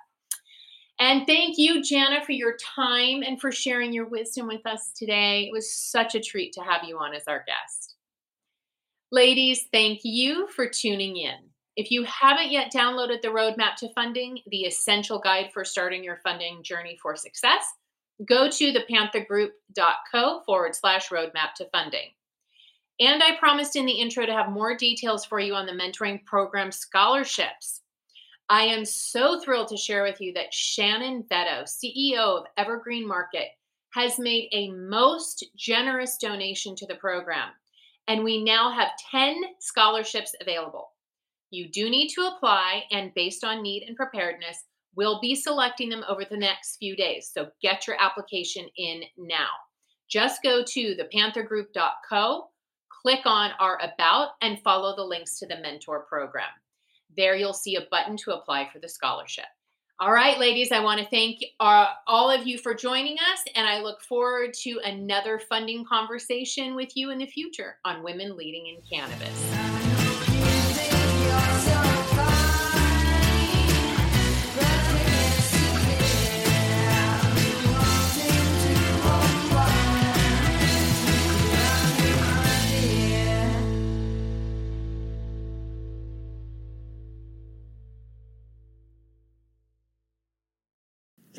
And 0.98 1.26
thank 1.26 1.56
you, 1.56 1.82
Jana, 1.82 2.22
for 2.24 2.32
your 2.32 2.56
time 2.56 3.22
and 3.22 3.40
for 3.40 3.50
sharing 3.50 3.92
your 3.92 4.08
wisdom 4.08 4.46
with 4.46 4.66
us 4.66 4.92
today. 4.94 5.44
It 5.44 5.52
was 5.52 5.74
such 5.74 6.14
a 6.14 6.20
treat 6.20 6.52
to 6.54 6.60
have 6.60 6.82
you 6.86 6.98
on 6.98 7.14
as 7.14 7.24
our 7.26 7.42
guest. 7.46 7.94
Ladies, 9.10 9.64
thank 9.72 10.00
you 10.04 10.46
for 10.48 10.68
tuning 10.68 11.16
in. 11.16 11.49
If 11.76 11.90
you 11.90 12.04
haven't 12.04 12.50
yet 12.50 12.72
downloaded 12.72 13.22
the 13.22 13.28
Roadmap 13.28 13.76
to 13.76 13.92
Funding, 13.94 14.40
the 14.46 14.62
essential 14.62 15.18
guide 15.18 15.50
for 15.52 15.64
starting 15.64 16.02
your 16.02 16.16
funding 16.16 16.62
journey 16.62 16.98
for 17.00 17.14
success, 17.16 17.64
go 18.26 18.50
to 18.50 18.72
thepanthergroup.co 18.72 20.42
forward 20.44 20.74
slash 20.74 21.08
roadmap 21.08 21.54
to 21.56 21.68
funding. 21.70 22.10
And 22.98 23.22
I 23.22 23.36
promised 23.38 23.76
in 23.76 23.86
the 23.86 23.92
intro 23.92 24.26
to 24.26 24.32
have 24.32 24.50
more 24.50 24.76
details 24.76 25.24
for 25.24 25.40
you 25.40 25.54
on 25.54 25.64
the 25.64 25.72
mentoring 25.72 26.24
program 26.26 26.70
scholarships. 26.70 27.80
I 28.50 28.62
am 28.62 28.84
so 28.84 29.40
thrilled 29.40 29.68
to 29.68 29.76
share 29.76 30.02
with 30.02 30.20
you 30.20 30.34
that 30.34 30.52
Shannon 30.52 31.24
Vetto, 31.30 31.62
CEO 31.62 32.40
of 32.40 32.46
Evergreen 32.58 33.06
Market, 33.06 33.48
has 33.94 34.18
made 34.18 34.48
a 34.52 34.70
most 34.72 35.44
generous 35.56 36.18
donation 36.18 36.76
to 36.76 36.86
the 36.86 36.96
program. 36.96 37.50
And 38.06 38.22
we 38.22 38.42
now 38.42 38.70
have 38.70 38.88
10 39.10 39.40
scholarships 39.60 40.34
available. 40.40 40.90
You 41.50 41.68
do 41.68 41.90
need 41.90 42.08
to 42.10 42.26
apply, 42.26 42.84
and 42.90 43.12
based 43.14 43.44
on 43.44 43.62
need 43.62 43.84
and 43.86 43.96
preparedness, 43.96 44.64
we'll 44.94 45.20
be 45.20 45.34
selecting 45.34 45.88
them 45.88 46.04
over 46.08 46.24
the 46.24 46.36
next 46.36 46.76
few 46.76 46.96
days. 46.96 47.30
So 47.32 47.48
get 47.60 47.86
your 47.86 47.96
application 48.00 48.68
in 48.76 49.02
now. 49.18 49.48
Just 50.08 50.42
go 50.42 50.62
to 50.64 50.96
thepanthergroup.co, 50.96 52.48
click 53.02 53.20
on 53.24 53.50
our 53.58 53.80
About, 53.80 54.30
and 54.42 54.60
follow 54.62 54.94
the 54.96 55.04
links 55.04 55.38
to 55.38 55.46
the 55.46 55.60
mentor 55.60 56.00
program. 56.08 56.48
There 57.16 57.36
you'll 57.36 57.52
see 57.52 57.76
a 57.76 57.86
button 57.90 58.16
to 58.18 58.34
apply 58.34 58.68
for 58.72 58.78
the 58.78 58.88
scholarship. 58.88 59.46
All 59.98 60.12
right, 60.12 60.38
ladies, 60.38 60.72
I 60.72 60.80
want 60.80 60.98
to 61.00 61.06
thank 61.06 61.44
uh, 61.60 61.88
all 62.06 62.30
of 62.30 62.46
you 62.46 62.56
for 62.56 62.72
joining 62.72 63.16
us, 63.18 63.44
and 63.54 63.66
I 63.66 63.80
look 63.80 64.00
forward 64.00 64.54
to 64.62 64.80
another 64.82 65.38
funding 65.38 65.84
conversation 65.84 66.74
with 66.74 66.96
you 66.96 67.10
in 67.10 67.18
the 67.18 67.26
future 67.26 67.76
on 67.84 68.02
women 68.02 68.34
leading 68.36 68.68
in 68.68 68.78
cannabis. 68.90 69.59